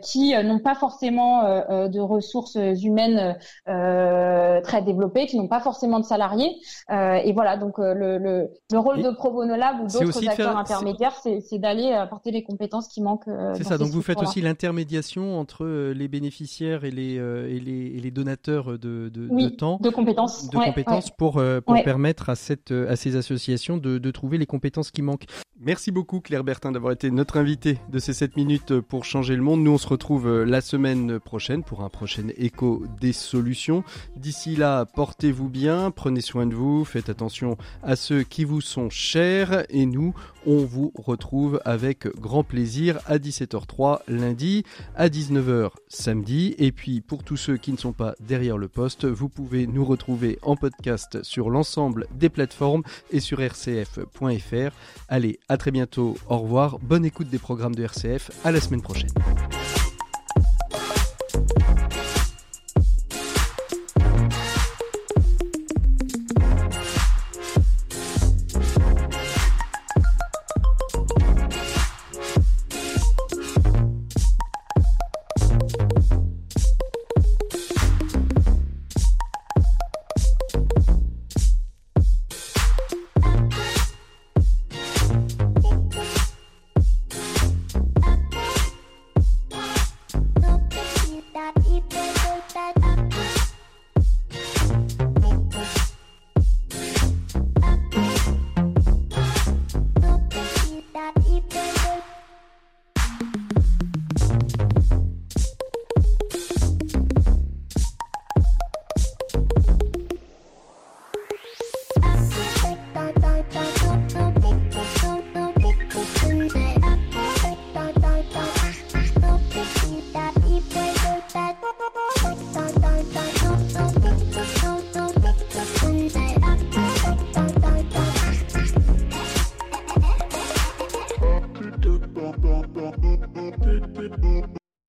[0.00, 1.42] qui n'ont pas forcément
[1.88, 6.56] de ressources humaines très développées, qui n'ont pas pas forcément de salariés.
[6.90, 11.14] et voilà, donc le, le, le, rôle de Pro Bono Lab ou d'autres acteurs intermédiaires,
[11.22, 13.28] c'est d'aller apporter les compétences qui manquent.
[13.54, 13.78] c'est ça.
[13.78, 18.78] Donc vous faites aussi l'intermédiation entre les bénéficiaires et les, et les, et les donateurs
[18.78, 23.16] de, de, de, temps, de compétences, de compétences pour pour permettre à cette à ces
[23.16, 25.26] associations de, de trouver les compétences qui manquent.
[25.62, 29.42] Merci beaucoup Claire Bertin d'avoir été notre invitée de ces 7 minutes pour changer le
[29.42, 29.62] monde.
[29.62, 33.84] Nous on se retrouve euh, la semaine prochaine pour un prochain écho des solutions.
[34.16, 38.88] D'ici là, portez-vous bien, prenez soin de vous, faites attention à ceux qui vous sont
[38.88, 40.14] chers et nous,
[40.46, 44.64] on vous retrouve avec grand plaisir à 17h03 lundi,
[44.96, 49.04] à 19h samedi et puis pour tous ceux qui ne sont pas derrière le poste,
[49.04, 54.74] vous pouvez nous retrouver en podcast sur l'ensemble des plateformes et sur rcf.fr.
[55.08, 56.16] Allez, à très bientôt.
[56.28, 56.78] Au revoir.
[56.78, 58.30] Bonne écoute des programmes de RCF.
[58.44, 59.10] À la semaine prochaine.